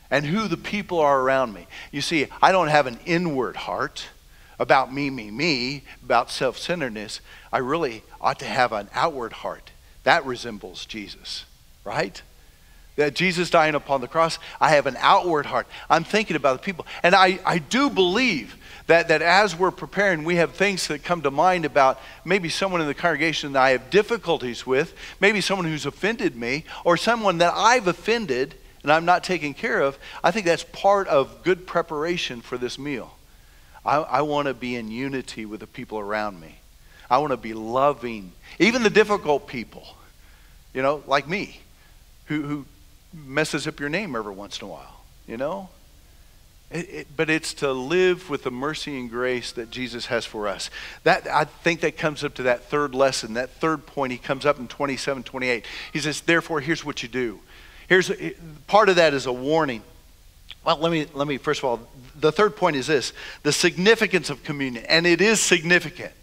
and 0.09 0.25
who 0.25 0.47
the 0.47 0.57
people 0.57 0.99
are 0.99 1.19
around 1.19 1.53
me. 1.53 1.67
You 1.91 2.01
see, 2.01 2.27
I 2.41 2.51
don't 2.51 2.67
have 2.69 2.87
an 2.87 2.99
inward 3.05 3.55
heart 3.55 4.05
about 4.59 4.93
me, 4.93 5.09
me, 5.09 5.31
me, 5.31 5.83
about 6.03 6.31
self 6.31 6.57
centeredness. 6.57 7.21
I 7.51 7.59
really 7.59 8.03
ought 8.21 8.39
to 8.39 8.45
have 8.45 8.71
an 8.71 8.89
outward 8.93 9.33
heart. 9.33 9.71
That 10.03 10.25
resembles 10.25 10.85
Jesus, 10.85 11.45
right? 11.83 12.21
That 12.95 13.15
Jesus 13.15 13.49
dying 13.49 13.73
upon 13.73 14.01
the 14.01 14.07
cross, 14.07 14.37
I 14.61 14.71
have 14.71 14.85
an 14.85 14.97
outward 14.99 15.47
heart. 15.47 15.67
I'm 15.89 16.03
thinking 16.03 16.35
about 16.35 16.61
the 16.61 16.65
people. 16.65 16.85
And 17.01 17.15
I, 17.15 17.39
I 17.45 17.57
do 17.57 17.89
believe 17.89 18.55
that, 18.87 19.07
that 19.07 19.21
as 19.21 19.55
we're 19.57 19.71
preparing, 19.71 20.23
we 20.23 20.35
have 20.35 20.51
things 20.51 20.87
that 20.87 21.03
come 21.03 21.21
to 21.23 21.31
mind 21.31 21.65
about 21.65 21.99
maybe 22.23 22.49
someone 22.49 22.81
in 22.81 22.87
the 22.87 22.93
congregation 22.93 23.53
that 23.53 23.63
I 23.63 23.69
have 23.71 23.89
difficulties 23.89 24.67
with, 24.67 24.93
maybe 25.19 25.41
someone 25.41 25.65
who's 25.65 25.85
offended 25.85 26.35
me, 26.35 26.65
or 26.83 26.97
someone 26.97 27.39
that 27.39 27.53
I've 27.55 27.87
offended 27.87 28.55
and 28.83 28.91
I'm 28.91 29.05
not 29.05 29.23
taking 29.23 29.53
care 29.53 29.81
of. 29.81 29.97
I 30.23 30.31
think 30.31 30.45
that's 30.45 30.65
part 30.65 31.07
of 31.07 31.43
good 31.43 31.65
preparation 31.65 32.41
for 32.41 32.57
this 32.57 32.77
meal. 32.77 33.15
I, 33.85 33.97
I 33.97 34.21
want 34.21 34.47
to 34.47 34.53
be 34.53 34.75
in 34.75 34.89
unity 34.89 35.45
with 35.45 35.59
the 35.59 35.67
people 35.67 35.99
around 35.99 36.39
me. 36.39 36.59
I 37.09 37.17
want 37.17 37.31
to 37.31 37.37
be 37.37 37.53
loving, 37.53 38.31
even 38.59 38.83
the 38.83 38.89
difficult 38.89 39.47
people, 39.47 39.85
you 40.73 40.81
know, 40.81 41.03
like 41.05 41.27
me, 41.27 41.59
who, 42.25 42.41
who 42.41 42.65
messes 43.13 43.67
up 43.67 43.79
your 43.79 43.89
name 43.89 44.15
every 44.15 44.33
once 44.33 44.59
in 44.59 44.67
a 44.67 44.69
while, 44.69 45.01
you 45.27 45.37
know? 45.37 45.69
It, 46.71 46.89
it, 46.89 47.07
but 47.15 47.29
it's 47.29 47.53
to 47.55 47.71
live 47.71 48.29
with 48.29 48.43
the 48.43 48.51
mercy 48.51 48.99
and 48.99 49.09
grace 49.09 49.51
that 49.51 49.69
Jesus 49.69 50.07
has 50.07 50.25
for 50.25 50.47
us. 50.47 50.71
That 51.03 51.27
I 51.27 51.43
think 51.43 51.81
that 51.81 51.97
comes 51.97 52.23
up 52.23 52.33
to 52.35 52.43
that 52.43 52.63
third 52.63 52.95
lesson, 52.95 53.35
that 53.35 53.51
third 53.51 53.85
point. 53.85 54.11
He 54.11 54.17
comes 54.17 54.43
up 54.43 54.57
in 54.57 54.67
27, 54.67 55.21
28. 55.21 55.65
He 55.91 55.99
says, 55.99 56.21
"Therefore, 56.21 56.61
here's 56.61 56.83
what 56.83 57.03
you 57.03 57.09
do." 57.09 57.41
Here's 57.87 58.11
part 58.65 58.89
of 58.89 58.95
that 58.95 59.13
is 59.13 59.27
a 59.27 59.31
warning. 59.31 59.83
Well, 60.63 60.77
let 60.77 60.91
me 60.91 61.07
let 61.13 61.27
me 61.27 61.37
first 61.37 61.59
of 61.59 61.65
all, 61.65 61.79
the 62.15 62.31
third 62.31 62.55
point 62.55 62.75
is 62.75 62.87
this: 62.87 63.13
the 63.43 63.51
significance 63.51 64.29
of 64.29 64.43
communion, 64.43 64.85
and 64.85 65.05
it 65.05 65.21
is 65.21 65.39
significant 65.39 66.13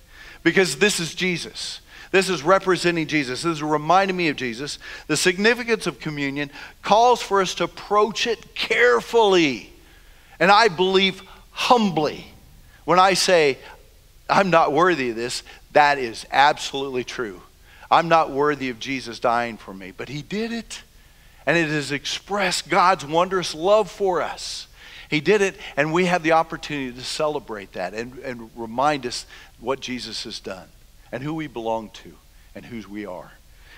because 0.42 0.76
this 0.76 1.00
is 1.00 1.14
Jesus. 1.14 1.81
This 2.11 2.29
is 2.29 2.42
representing 2.42 3.07
Jesus. 3.07 3.42
This 3.42 3.53
is 3.53 3.62
reminding 3.62 4.16
me 4.16 4.29
of 4.29 4.37
Jesus. 4.37 4.81
The 5.07 5.16
significance 5.16 5.87
of 5.87 6.00
communion 6.00 6.50
calls 6.83 7.22
for 7.22 7.40
us 7.40 7.55
to 7.57 7.64
approach 7.64 8.26
it 8.26 8.55
carefully 8.57 9.70
and 10.40 10.50
I 10.50 10.68
believe 10.68 11.22
humbly 11.53 12.24
when 12.87 12.98
I 12.98 13.12
say, 13.12 13.59
I'm 14.29 14.48
not 14.48 14.72
worthy 14.72 15.11
of 15.11 15.16
this, 15.16 15.42
that 15.72 15.98
is 15.98 16.26
absolutely 16.33 17.05
true. 17.05 17.42
I'm 17.90 18.09
not 18.09 18.31
worthy 18.31 18.70
of 18.70 18.79
Jesus 18.79 19.20
dying 19.20 19.59
for 19.59 19.74
me, 19.74 19.92
but 19.94 20.09
He 20.09 20.22
did 20.22 20.50
it. 20.50 20.83
And 21.46 21.57
it 21.57 21.68
has 21.68 21.92
expressed 21.92 22.68
God's 22.68 23.05
wondrous 23.05 23.55
love 23.55 23.90
for 23.90 24.22
us. 24.22 24.66
He 25.09 25.20
did 25.20 25.40
it, 25.40 25.57
and 25.76 25.92
we 25.92 26.07
have 26.07 26.22
the 26.22 26.33
opportunity 26.33 26.92
to 26.92 27.05
celebrate 27.05 27.72
that 27.72 27.94
and, 27.94 28.18
and 28.18 28.50
remind 28.55 29.07
us 29.07 29.26
what 29.59 29.81
Jesus 29.81 30.24
has 30.24 30.38
done 30.38 30.68
and 31.11 31.22
who 31.22 31.35
we 31.35 31.48
belong 31.48 31.90
to 31.90 32.14
and 32.55 32.64
whose 32.64 32.88
we 32.88 33.07
are. 33.07 33.33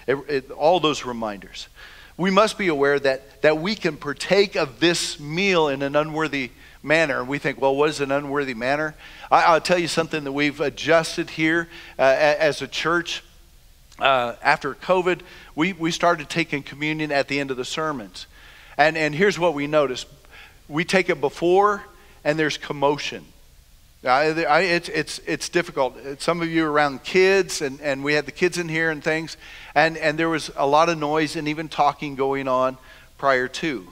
It, 0.06 0.16
it, 0.28 0.50
all 0.50 0.80
those 0.80 1.04
reminders 1.04 1.68
we 2.16 2.30
must 2.30 2.58
be 2.58 2.68
aware 2.68 2.98
that, 2.98 3.42
that 3.42 3.58
we 3.58 3.74
can 3.74 3.96
partake 3.96 4.54
of 4.54 4.80
this 4.80 5.18
meal 5.18 5.68
in 5.68 5.82
an 5.82 5.96
unworthy 5.96 6.50
manner. 6.82 7.20
And 7.20 7.28
we 7.28 7.38
think, 7.38 7.60
well, 7.60 7.74
what 7.74 7.88
is 7.88 8.00
an 8.00 8.12
unworthy 8.12 8.54
manner? 8.54 8.94
I, 9.30 9.54
will 9.54 9.60
tell 9.60 9.78
you 9.78 9.88
something 9.88 10.24
that 10.24 10.32
we've 10.32 10.60
adjusted 10.60 11.30
here 11.30 11.68
uh, 11.98 12.02
as 12.02 12.60
a 12.60 12.68
church. 12.68 13.24
Uh, 13.98 14.34
after 14.42 14.74
COVID, 14.74 15.20
we, 15.54 15.72
we 15.72 15.90
started 15.90 16.28
taking 16.28 16.62
communion 16.62 17.12
at 17.12 17.28
the 17.28 17.38
end 17.40 17.50
of 17.50 17.56
the 17.56 17.64
sermons. 17.64 18.26
And, 18.76 18.96
and 18.96 19.14
here's 19.14 19.38
what 19.38 19.54
we 19.54 19.66
noticed 19.66 20.06
we 20.68 20.84
take 20.84 21.10
it 21.10 21.20
before, 21.20 21.84
and 22.24 22.38
there's 22.38 22.56
commotion. 22.56 23.24
I, 24.04 24.44
I, 24.44 24.60
it's, 24.60 24.88
it's, 24.88 25.18
it's 25.26 25.48
difficult. 25.48 25.96
Some 26.20 26.40
of 26.40 26.48
you 26.48 26.66
around 26.66 27.04
kids, 27.04 27.60
and, 27.60 27.80
and 27.80 28.02
we 28.02 28.14
had 28.14 28.26
the 28.26 28.32
kids 28.32 28.58
in 28.58 28.68
here 28.68 28.90
and 28.90 29.02
things, 29.02 29.36
and, 29.74 29.96
and 29.96 30.18
there 30.18 30.28
was 30.28 30.50
a 30.56 30.66
lot 30.66 30.88
of 30.88 30.98
noise 30.98 31.36
and 31.36 31.46
even 31.46 31.68
talking 31.68 32.16
going 32.16 32.48
on 32.48 32.78
prior 33.18 33.46
to. 33.48 33.86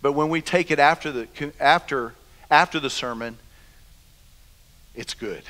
But 0.00 0.12
when 0.12 0.30
we 0.30 0.40
take 0.40 0.70
it 0.70 0.78
after 0.78 1.12
the, 1.12 1.52
after, 1.60 2.14
after 2.50 2.80
the 2.80 2.88
sermon, 2.88 3.36
it's 4.94 5.14
good. 5.14 5.42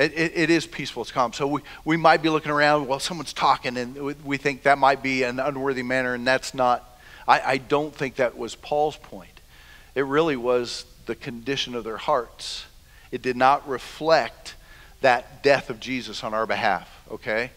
It, 0.00 0.14
it, 0.14 0.32
it 0.34 0.50
is 0.50 0.66
peaceful, 0.66 1.02
it's 1.02 1.12
calm. 1.12 1.34
So 1.34 1.46
we, 1.46 1.60
we 1.84 1.98
might 1.98 2.22
be 2.22 2.30
looking 2.30 2.50
around, 2.50 2.88
well, 2.88 2.98
someone's 2.98 3.34
talking, 3.34 3.76
and 3.76 3.94
we, 3.94 4.14
we 4.24 4.36
think 4.38 4.62
that 4.62 4.78
might 4.78 5.02
be 5.02 5.24
an 5.24 5.38
unworthy 5.38 5.82
manner, 5.82 6.14
and 6.14 6.26
that's 6.26 6.54
not, 6.54 6.98
I, 7.28 7.40
I 7.40 7.56
don't 7.58 7.94
think 7.94 8.14
that 8.14 8.38
was 8.38 8.54
Paul's 8.54 8.96
point. 8.96 9.42
It 9.94 10.06
really 10.06 10.36
was 10.36 10.86
the 11.04 11.14
condition 11.14 11.74
of 11.74 11.84
their 11.84 11.98
hearts. 11.98 12.64
It 13.12 13.20
did 13.20 13.36
not 13.36 13.68
reflect 13.68 14.54
that 15.02 15.42
death 15.42 15.68
of 15.68 15.80
Jesus 15.80 16.24
on 16.24 16.32
our 16.32 16.46
behalf, 16.46 16.88
okay? 17.10 17.50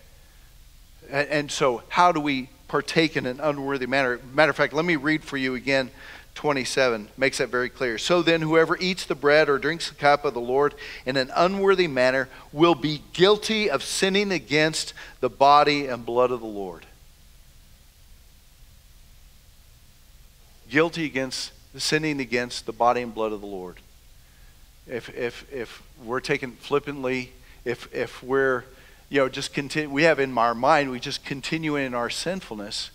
And, 1.09 1.27
and 1.29 1.51
so, 1.51 1.81
how 1.87 2.11
do 2.11 2.19
we 2.19 2.49
partake 2.67 3.15
in 3.15 3.25
an 3.25 3.39
unworthy 3.39 3.85
manner? 3.85 4.19
Matter 4.33 4.49
of 4.49 4.57
fact, 4.57 4.73
let 4.73 4.83
me 4.83 4.97
read 4.97 5.23
for 5.23 5.37
you 5.37 5.55
again 5.55 5.91
27 6.35 7.09
makes 7.15 7.37
that 7.37 7.49
very 7.49 7.69
clear. 7.69 7.97
So 7.97 8.21
then, 8.21 8.41
whoever 8.41 8.77
eats 8.77 9.05
the 9.05 9.15
bread 9.15 9.49
or 9.49 9.59
drinks 9.59 9.89
the 9.89 9.95
cup 9.95 10.25
of 10.25 10.33
the 10.33 10.41
Lord 10.41 10.73
in 11.05 11.15
an 11.15 11.31
unworthy 11.35 11.87
manner 11.87 12.27
will 12.51 12.75
be 12.75 13.03
guilty 13.13 13.69
of 13.69 13.83
sinning 13.83 14.31
against 14.31 14.93
the 15.19 15.29
body 15.29 15.87
and 15.87 16.05
blood 16.05 16.31
of 16.31 16.39
the 16.39 16.47
Lord. 16.47 16.85
Guilty 20.69 21.05
against 21.05 21.51
sinning 21.77 22.19
against 22.19 22.65
the 22.65 22.73
body 22.73 23.01
and 23.01 23.13
blood 23.13 23.31
of 23.31 23.41
the 23.41 23.47
Lord. 23.47 23.77
If 24.87 25.09
if 25.15 25.45
if 25.51 25.83
we're 26.03 26.19
taken 26.19 26.53
flippantly, 26.53 27.31
if 27.63 27.93
if 27.93 28.23
we're 28.23 28.65
you 29.09 29.19
know 29.19 29.29
just 29.29 29.53
continue, 29.53 29.89
we 29.89 30.03
have 30.03 30.19
in 30.19 30.35
our 30.37 30.55
mind 30.55 30.89
we 30.89 30.99
just 30.99 31.23
continue 31.23 31.75
in 31.75 31.93
our 31.93 32.09
sinfulness, 32.09 32.89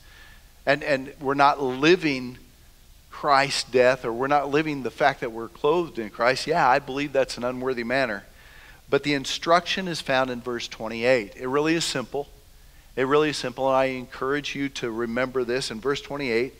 and 0.66 0.82
and 0.82 1.14
we're 1.20 1.34
not 1.34 1.62
living 1.62 2.38
Christ's 3.18 3.64
death 3.64 4.04
or 4.04 4.12
we're 4.12 4.28
not 4.28 4.48
living 4.48 4.84
the 4.84 4.92
fact 4.92 5.22
that 5.22 5.32
we're 5.32 5.48
clothed 5.48 5.98
in 5.98 6.08
Christ, 6.08 6.46
yeah, 6.46 6.68
I 6.68 6.78
believe 6.78 7.12
that's 7.12 7.36
an 7.36 7.42
unworthy 7.42 7.82
manner. 7.82 8.24
But 8.88 9.02
the 9.02 9.14
instruction 9.14 9.88
is 9.88 10.00
found 10.00 10.30
in 10.30 10.40
verse 10.40 10.68
28. 10.68 11.34
It 11.34 11.48
really 11.48 11.74
is 11.74 11.84
simple. 11.84 12.28
It 12.94 13.08
really 13.08 13.30
is 13.30 13.36
simple, 13.36 13.66
and 13.66 13.76
I 13.76 13.86
encourage 13.86 14.54
you 14.54 14.68
to 14.68 14.92
remember 14.92 15.42
this. 15.42 15.72
In 15.72 15.80
verse 15.80 16.00
28, 16.00 16.54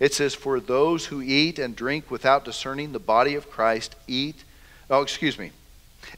it 0.00 0.12
says, 0.12 0.34
For 0.34 0.60
those 0.60 1.06
who 1.06 1.22
eat 1.22 1.58
and 1.58 1.74
drink 1.74 2.10
without 2.10 2.44
discerning 2.44 2.92
the 2.92 2.98
body 2.98 3.34
of 3.34 3.50
Christ 3.50 3.96
eat, 4.06 4.44
oh, 4.90 5.00
excuse 5.00 5.38
me, 5.38 5.50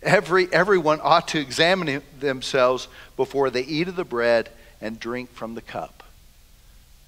Every, 0.02 0.52
everyone 0.52 0.98
ought 1.04 1.28
to 1.28 1.38
examine 1.38 2.02
themselves 2.18 2.88
before 3.16 3.50
they 3.50 3.62
eat 3.62 3.86
of 3.86 3.94
the 3.94 4.04
bread 4.04 4.50
and 4.80 4.98
drink 4.98 5.30
from 5.32 5.54
the 5.54 5.62
cup. 5.62 6.03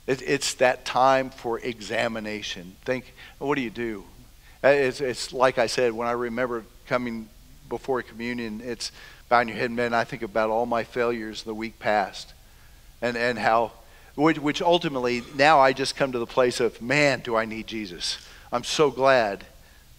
It, 0.07 0.23
it's 0.23 0.55
that 0.55 0.85
time 0.85 1.31
for 1.31 1.59
examination. 1.59 2.77
Think, 2.85 3.13
what 3.39 3.57
do 3.57 3.61
you 3.61 3.71
do? 3.71 4.05
Uh, 4.63 4.69
it's, 4.69 5.01
it's 5.01 5.33
like 5.33 5.59
I 5.59 5.67
said, 5.67 5.93
when 5.93 6.09
I 6.09 6.13
remember 6.13 6.65
coming 6.87 7.29
before 7.69 8.03
communion, 8.03 8.61
it's 8.65 8.93
bowing 9.29 9.49
your 9.49 9.57
head, 9.57 9.71
man, 9.71 9.93
I 9.93 10.05
think 10.05 10.23
about 10.23 10.51
all 10.51 10.67
my 10.67 10.85
failures 10.85 11.43
the 11.43 11.55
week 11.55 11.79
past 11.79 12.33
and, 13.03 13.17
and 13.17 13.39
how, 13.39 13.73
which, 14.15 14.39
which 14.39 14.63
ultimately, 14.63 15.23
now 15.35 15.59
I 15.59 15.73
just 15.73 15.97
come 15.97 16.13
to 16.13 16.19
the 16.19 16.27
place 16.27 16.61
of, 16.61 16.81
man, 16.81 17.21
do 17.21 17.37
I 17.37 17.45
need 17.45 17.67
Jesus. 17.67 18.19
I'm 18.53 18.65
so 18.65 18.91
glad 18.91 19.45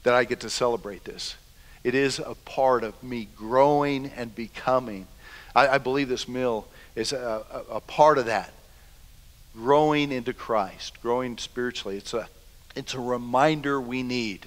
that 0.04 0.13
I 0.13 0.24
get 0.24 0.39
to 0.41 0.50
celebrate 0.50 1.04
this. 1.04 1.36
It 1.84 1.93
is 1.93 2.20
a 2.20 2.36
part 2.46 2.84
of 2.84 3.02
me 3.04 3.28
growing 3.36 4.08
and 4.15 4.34
becoming. 4.34 5.08
I, 5.54 5.67
I 5.67 5.78
believe 5.78 6.08
this 6.08 6.28
meal 6.28 6.67
is 6.96 7.12
a, 7.12 7.43
a, 7.52 7.76
a 7.76 7.82
part 7.82 8.17
of 8.17 8.26
that 8.28 8.54
growing 9.58 10.12
into 10.12 10.34
Christ, 10.34 11.02
growing 11.02 11.38
spiritually. 11.38 11.98
It's 11.98 12.13
a, 12.13 12.30
it's 12.76 12.93
a 12.93 13.00
reminder 13.00 13.82
we 13.82 14.04
need 14.04 14.46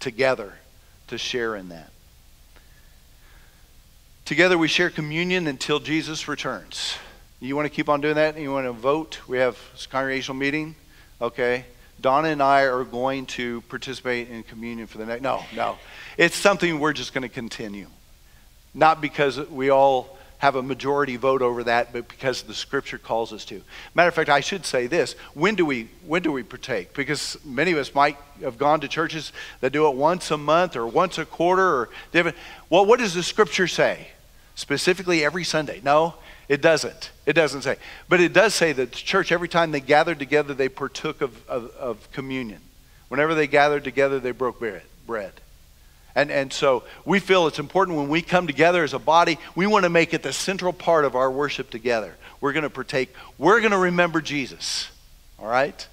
together 0.00 0.54
to 1.06 1.16
share 1.16 1.54
in 1.54 1.68
that. 1.68 1.90
Together 4.24 4.58
we 4.58 4.68
share 4.68 4.90
communion 4.90 5.46
until 5.46 5.78
Jesus 5.78 6.26
returns. 6.28 6.96
You 7.40 7.56
want 7.56 7.66
to 7.66 7.74
keep 7.74 7.88
on 7.88 8.00
doing 8.00 8.16
that? 8.16 8.38
You 8.38 8.52
want 8.52 8.66
to 8.66 8.72
vote? 8.72 9.20
We 9.26 9.38
have 9.38 9.56
congregational 9.88 10.38
meeting. 10.38 10.74
Okay. 11.22 11.64
Donna 12.00 12.28
and 12.28 12.42
I 12.42 12.62
are 12.62 12.84
going 12.84 13.26
to 13.26 13.60
participate 13.62 14.30
in 14.30 14.42
communion 14.42 14.86
for 14.86 14.98
the 14.98 15.06
next. 15.06 15.22
No, 15.22 15.44
no. 15.54 15.78
It's 16.16 16.36
something 16.36 16.80
we're 16.80 16.92
just 16.92 17.12
going 17.12 17.22
to 17.22 17.28
continue. 17.28 17.86
Not 18.74 19.00
because 19.00 19.38
we 19.48 19.70
all 19.70 20.18
have 20.40 20.56
a 20.56 20.62
majority 20.62 21.16
vote 21.16 21.42
over 21.42 21.64
that, 21.64 21.92
but 21.92 22.08
because 22.08 22.42
the 22.42 22.54
scripture 22.54 22.96
calls 22.96 23.32
us 23.32 23.44
to. 23.44 23.62
Matter 23.94 24.08
of 24.08 24.14
fact, 24.14 24.30
I 24.30 24.40
should 24.40 24.64
say 24.64 24.86
this: 24.86 25.12
when 25.34 25.54
do 25.54 25.66
we 25.66 25.88
when 26.06 26.22
do 26.22 26.32
we 26.32 26.42
partake? 26.42 26.94
Because 26.94 27.36
many 27.44 27.72
of 27.72 27.78
us 27.78 27.94
might 27.94 28.16
have 28.42 28.56
gone 28.56 28.80
to 28.80 28.88
churches 28.88 29.32
that 29.60 29.70
do 29.70 29.86
it 29.86 29.94
once 29.94 30.30
a 30.30 30.38
month 30.38 30.76
or 30.76 30.86
once 30.86 31.18
a 31.18 31.26
quarter 31.26 31.62
or 31.62 31.90
different. 32.10 32.38
Well, 32.70 32.86
what 32.86 32.98
does 32.98 33.12
the 33.14 33.22
scripture 33.22 33.68
say? 33.68 34.08
Specifically, 34.54 35.24
every 35.24 35.44
Sunday? 35.44 35.80
No, 35.84 36.14
it 36.48 36.62
doesn't. 36.62 37.10
It 37.26 37.34
doesn't 37.34 37.62
say. 37.62 37.76
But 38.08 38.20
it 38.20 38.32
does 38.32 38.54
say 38.54 38.72
that 38.72 38.92
the 38.92 38.96
church, 38.96 39.32
every 39.32 39.48
time 39.48 39.72
they 39.72 39.80
gathered 39.80 40.18
together, 40.18 40.54
they 40.54 40.68
partook 40.68 41.20
of, 41.20 41.46
of, 41.48 41.70
of 41.76 42.10
communion. 42.12 42.60
Whenever 43.08 43.34
they 43.34 43.46
gathered 43.46 43.84
together, 43.84 44.20
they 44.20 44.32
broke 44.32 44.58
bread. 45.06 45.32
And, 46.14 46.30
and 46.30 46.52
so 46.52 46.84
we 47.04 47.20
feel 47.20 47.46
it's 47.46 47.58
important 47.58 47.96
when 47.96 48.08
we 48.08 48.22
come 48.22 48.46
together 48.46 48.82
as 48.82 48.94
a 48.94 48.98
body, 48.98 49.38
we 49.54 49.66
want 49.66 49.84
to 49.84 49.90
make 49.90 50.12
it 50.12 50.22
the 50.22 50.32
central 50.32 50.72
part 50.72 51.04
of 51.04 51.14
our 51.14 51.30
worship 51.30 51.70
together. 51.70 52.16
We're 52.40 52.52
going 52.52 52.64
to 52.64 52.70
partake, 52.70 53.14
we're 53.38 53.60
going 53.60 53.72
to 53.72 53.78
remember 53.78 54.20
Jesus. 54.20 54.90
All 55.38 55.48
right? 55.48 55.86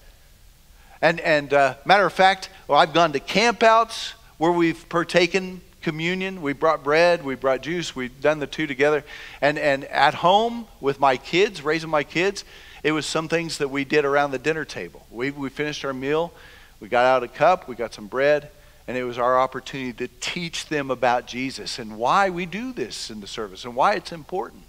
And, 1.01 1.19
and 1.19 1.53
uh, 1.53 1.75
matter 1.85 2.05
of 2.05 2.13
fact, 2.13 2.49
well, 2.67 2.79
I've 2.79 2.93
gone 2.93 3.13
to 3.13 3.19
campouts 3.19 4.13
where 4.37 4.51
we've 4.51 4.87
partaken 4.89 5.61
communion. 5.81 6.41
We 6.41 6.53
brought 6.53 6.83
bread, 6.83 7.23
we 7.23 7.35
brought 7.35 7.61
juice, 7.61 7.95
we've 7.95 8.19
done 8.19 8.39
the 8.39 8.47
two 8.47 8.67
together. 8.67 9.03
And, 9.41 9.57
and 9.57 9.85
at 9.85 10.15
home 10.15 10.67
with 10.81 10.99
my 10.99 11.17
kids, 11.17 11.61
raising 11.61 11.89
my 11.89 12.03
kids, 12.03 12.43
it 12.83 12.91
was 12.91 13.05
some 13.05 13.27
things 13.27 13.59
that 13.59 13.69
we 13.69 13.85
did 13.85 14.03
around 14.03 14.31
the 14.31 14.39
dinner 14.39 14.65
table. 14.65 15.05
We, 15.11 15.31
we 15.31 15.49
finished 15.49 15.85
our 15.85 15.93
meal, 15.93 16.33
we 16.79 16.89
got 16.89 17.05
out 17.05 17.23
a 17.23 17.27
cup, 17.27 17.67
we 17.67 17.75
got 17.75 17.93
some 17.93 18.07
bread, 18.07 18.49
and 18.87 18.97
it 18.97 19.03
was 19.03 19.17
our 19.17 19.37
opportunity 19.39 19.91
to 19.93 20.07
teach 20.21 20.67
them 20.67 20.89
about 20.89 21.27
Jesus 21.27 21.77
and 21.77 21.97
why 21.97 22.29
we 22.29 22.45
do 22.45 22.71
this 22.71 23.09
in 23.09 23.19
the 23.19 23.27
service 23.27 23.65
and 23.65 23.75
why 23.75 23.95
it's 23.95 24.13
important. 24.13 24.63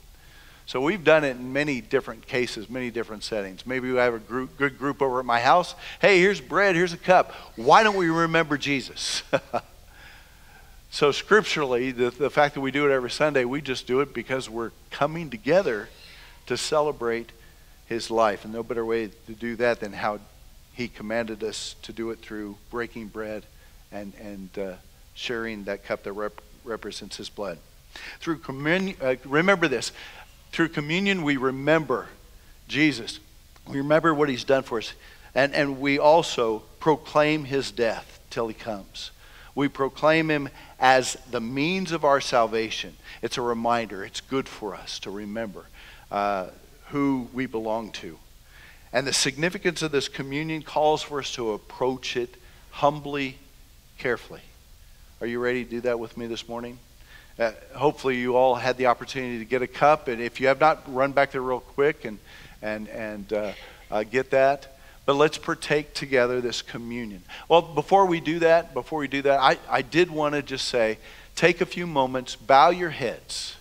So 0.67 0.83
we've 0.83 1.03
done 1.03 1.25
it 1.25 1.31
in 1.31 1.53
many 1.53 1.81
different 1.81 2.27
cases, 2.27 2.69
many 2.69 2.91
different 2.91 3.23
settings. 3.23 3.65
Maybe 3.65 3.91
we 3.91 3.97
have 3.97 4.13
a 4.15 4.19
group, 4.19 4.59
good 4.59 4.77
group 4.79 5.01
over 5.01 5.21
at 5.21 5.25
my 5.25 5.41
house. 5.41 5.75
Hey, 6.01 6.21
here's 6.21 6.41
bread, 6.41 6.75
here's 6.75 6.93
a 6.93 6.99
cup. 6.99 7.33
Why 7.57 7.83
don't 7.83 7.97
we 7.97 8.11
remember 8.11 8.59
Jesus? 8.59 9.23
so 10.91 11.11
scripturally, 11.11 11.93
the, 11.93 12.11
the 12.11 12.29
fact 12.29 12.55
that 12.55 12.61
we 12.61 12.71
do 12.71 12.87
it 12.87 12.93
every 12.93 13.11
Sunday, 13.11 13.45
we 13.45 13.63
just 13.63 13.87
do 13.87 14.01
it 14.01 14.13
because 14.13 14.51
we're 14.51 14.73
coming 14.91 15.31
together 15.31 15.89
to 16.47 16.57
celebrate 16.57 17.33
his 17.87 18.11
life. 18.11 18.45
And 18.45 18.53
no 18.53 18.63
better 18.63 18.85
way 18.85 19.11
to 19.27 19.33
do 19.33 19.57
that 19.57 19.81
than 19.81 19.95
how 19.95 20.19
he 20.75 20.89
commanded 20.89 21.43
us 21.43 21.77
to 21.83 21.93
do 21.93 22.11
it 22.11 22.19
through 22.19 22.59
breaking 22.71 23.07
bread 23.07 23.45
and, 23.93 24.13
and 24.21 24.59
uh, 24.59 24.73
sharing 25.15 25.65
that 25.65 25.85
cup 25.85 26.03
that 26.05 26.13
rep- 26.13 26.41
represents 26.65 27.17
his 27.17 27.29
blood. 27.29 27.59
Through 28.21 28.41
uh, 29.01 29.17
remember 29.25 29.69
this. 29.69 29.93
Through 30.53 30.69
communion, 30.71 31.23
we 31.23 31.37
remember 31.37 32.09
Jesus. 32.69 33.21
We 33.67 33.79
remember 33.79 34.15
what 34.15 34.29
he's 34.29 34.45
done 34.45 34.63
for 34.63 34.79
us. 34.79 34.93
And, 35.35 35.55
and 35.55 35.81
we 35.81 35.99
also 35.99 36.63
proclaim 36.81 37.45
his 37.45 37.71
death 37.71 38.21
till 38.31 38.49
he 38.49 38.55
comes. 38.55 39.11
We 39.55 39.69
proclaim 39.69 40.31
him 40.31 40.49
as 40.79 41.17
the 41.31 41.41
means 41.41 41.93
of 41.93 42.05
our 42.05 42.21
salvation. 42.21 42.97
It's 43.23 43.39
a 43.39 43.43
reminder. 43.43 44.05
It's 44.05 44.21
good 44.21 44.49
for 44.49 44.75
us 44.75 44.99
to 45.01 45.11
remember 45.11 45.67
uh, 46.11 46.49
who 46.91 47.29
we 47.33 47.47
belong 47.47 47.91
to. 47.93 48.19
And 48.93 49.07
the 49.07 49.13
significance 49.13 49.83
of 49.83 49.93
this 49.93 50.09
communion 50.09 50.63
calls 50.63 51.03
for 51.03 51.19
us 51.19 51.33
to 51.35 51.53
approach 51.53 52.17
it 52.17 52.37
humbly 52.71 53.39
carefully. 53.99 54.41
Are 55.21 55.27
you 55.27 55.41
ready 55.41 55.65
to 55.65 55.71
do 55.71 55.81
that 55.83 55.99
with 55.99 56.17
me 56.17 56.27
this 56.27 56.49
morning? 56.49 56.79
Uh, 57.39 57.53
hopefully, 57.75 58.17
you 58.17 58.37
all 58.37 58.55
had 58.55 58.77
the 58.77 58.87
opportunity 58.87 59.39
to 59.39 59.45
get 59.45 59.63
a 59.63 59.67
cup, 59.67 60.09
and 60.09 60.21
if 60.21 60.41
you 60.41 60.47
have 60.47 60.61
not, 60.61 60.83
run 60.93 61.13
back 61.13 61.33
there 61.33 61.43
real 61.43 61.61
quick 61.61 62.05
and 62.05 62.19
and 62.63 62.89
and 62.89 63.33
uh, 63.33 63.53
uh, 63.91 64.03
get 64.05 64.31
that. 64.31 64.79
But 65.07 65.15
let's 65.15 65.39
partake 65.39 65.95
together 65.95 66.41
this 66.41 66.63
communion. 66.63 67.23
Well, 67.49 67.63
before 67.63 68.07
we 68.07 68.21
do 68.21 68.41
that, 68.41 68.75
before 68.75 68.99
we 68.99 69.09
do 69.09 69.23
that, 69.23 69.41
I, 69.41 69.57
I 69.71 69.81
did 69.81 70.11
want 70.11 70.35
to 70.35 70.43
just 70.43 70.69
say, 70.69 70.99
take 71.35 71.63
a 71.63 71.67
few 71.67 71.87
moments, 71.87 72.37
bow 72.37 72.69
your 72.71 72.91
heads. 72.91 73.57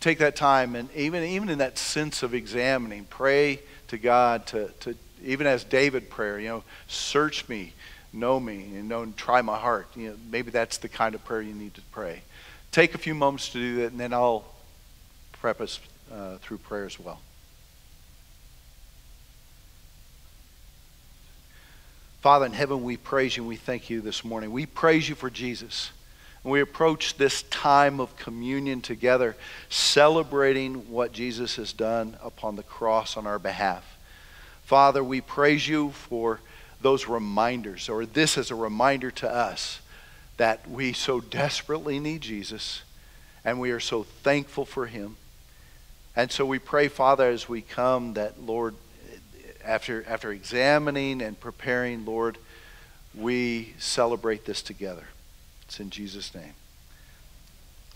take 0.00 0.18
that 0.18 0.34
time 0.34 0.74
and 0.74 0.88
even, 0.96 1.22
even 1.22 1.48
in 1.50 1.58
that 1.58 1.78
sense 1.78 2.22
of 2.24 2.34
examining, 2.34 3.04
pray 3.04 3.60
to 3.88 3.98
God 3.98 4.46
to, 4.46 4.68
to 4.80 4.96
even 5.22 5.46
as 5.46 5.62
David 5.62 6.10
prayer, 6.10 6.40
you 6.40 6.48
know, 6.48 6.64
search 6.88 7.48
me, 7.48 7.74
know 8.12 8.40
me, 8.40 8.76
and 8.76 8.88
know 8.88 9.02
and 9.02 9.16
try 9.16 9.42
my 9.42 9.58
heart. 9.58 9.88
You 9.96 10.10
know, 10.10 10.16
maybe 10.30 10.50
that's 10.50 10.78
the 10.78 10.88
kind 10.88 11.14
of 11.14 11.24
prayer 11.24 11.42
you 11.42 11.54
need 11.54 11.74
to 11.74 11.82
pray. 11.92 12.22
Take 12.72 12.94
a 12.94 12.98
few 12.98 13.14
moments 13.14 13.48
to 13.50 13.58
do 13.58 13.76
that, 13.76 13.92
and 13.92 14.00
then 14.00 14.12
I'll 14.12 14.44
us 15.60 15.80
uh, 16.12 16.36
through 16.38 16.58
prayer 16.58 16.84
as 16.84 17.00
well. 17.00 17.18
Father 22.20 22.44
in 22.44 22.52
heaven, 22.52 22.84
we 22.84 22.98
praise 22.98 23.34
you 23.34 23.44
and 23.44 23.48
we 23.48 23.56
thank 23.56 23.88
you 23.88 24.02
this 24.02 24.22
morning. 24.22 24.52
We 24.52 24.66
praise 24.66 25.08
you 25.08 25.14
for 25.14 25.30
Jesus. 25.30 25.90
And 26.44 26.52
we 26.52 26.60
approach 26.60 27.16
this 27.16 27.42
time 27.44 28.00
of 28.00 28.14
communion 28.16 28.82
together, 28.82 29.36
celebrating 29.70 30.90
what 30.90 31.12
Jesus 31.12 31.56
has 31.56 31.72
done 31.72 32.18
upon 32.22 32.56
the 32.56 32.62
cross 32.62 33.16
on 33.16 33.26
our 33.26 33.38
behalf. 33.38 33.98
Father, 34.64 35.02
we 35.02 35.22
praise 35.22 35.66
you 35.66 35.90
for 35.92 36.40
those 36.80 37.06
reminders, 37.06 37.88
or 37.88 38.06
this 38.06 38.38
as 38.38 38.50
a 38.50 38.54
reminder 38.54 39.10
to 39.10 39.30
us 39.30 39.80
that 40.36 40.68
we 40.68 40.92
so 40.92 41.20
desperately 41.20 41.98
need 41.98 42.22
Jesus 42.22 42.82
and 43.44 43.60
we 43.60 43.70
are 43.70 43.80
so 43.80 44.04
thankful 44.22 44.64
for 44.64 44.86
him. 44.86 45.16
And 46.16 46.30
so 46.30 46.44
we 46.44 46.58
pray, 46.58 46.88
Father, 46.88 47.28
as 47.28 47.48
we 47.48 47.62
come, 47.62 48.14
that, 48.14 48.42
Lord, 48.42 48.74
after, 49.64 50.04
after 50.08 50.32
examining 50.32 51.22
and 51.22 51.38
preparing, 51.38 52.04
Lord, 52.04 52.38
we 53.14 53.74
celebrate 53.78 54.44
this 54.44 54.62
together. 54.62 55.04
It's 55.62 55.80
in 55.80 55.90
Jesus' 55.90 56.34
name. 56.34 56.54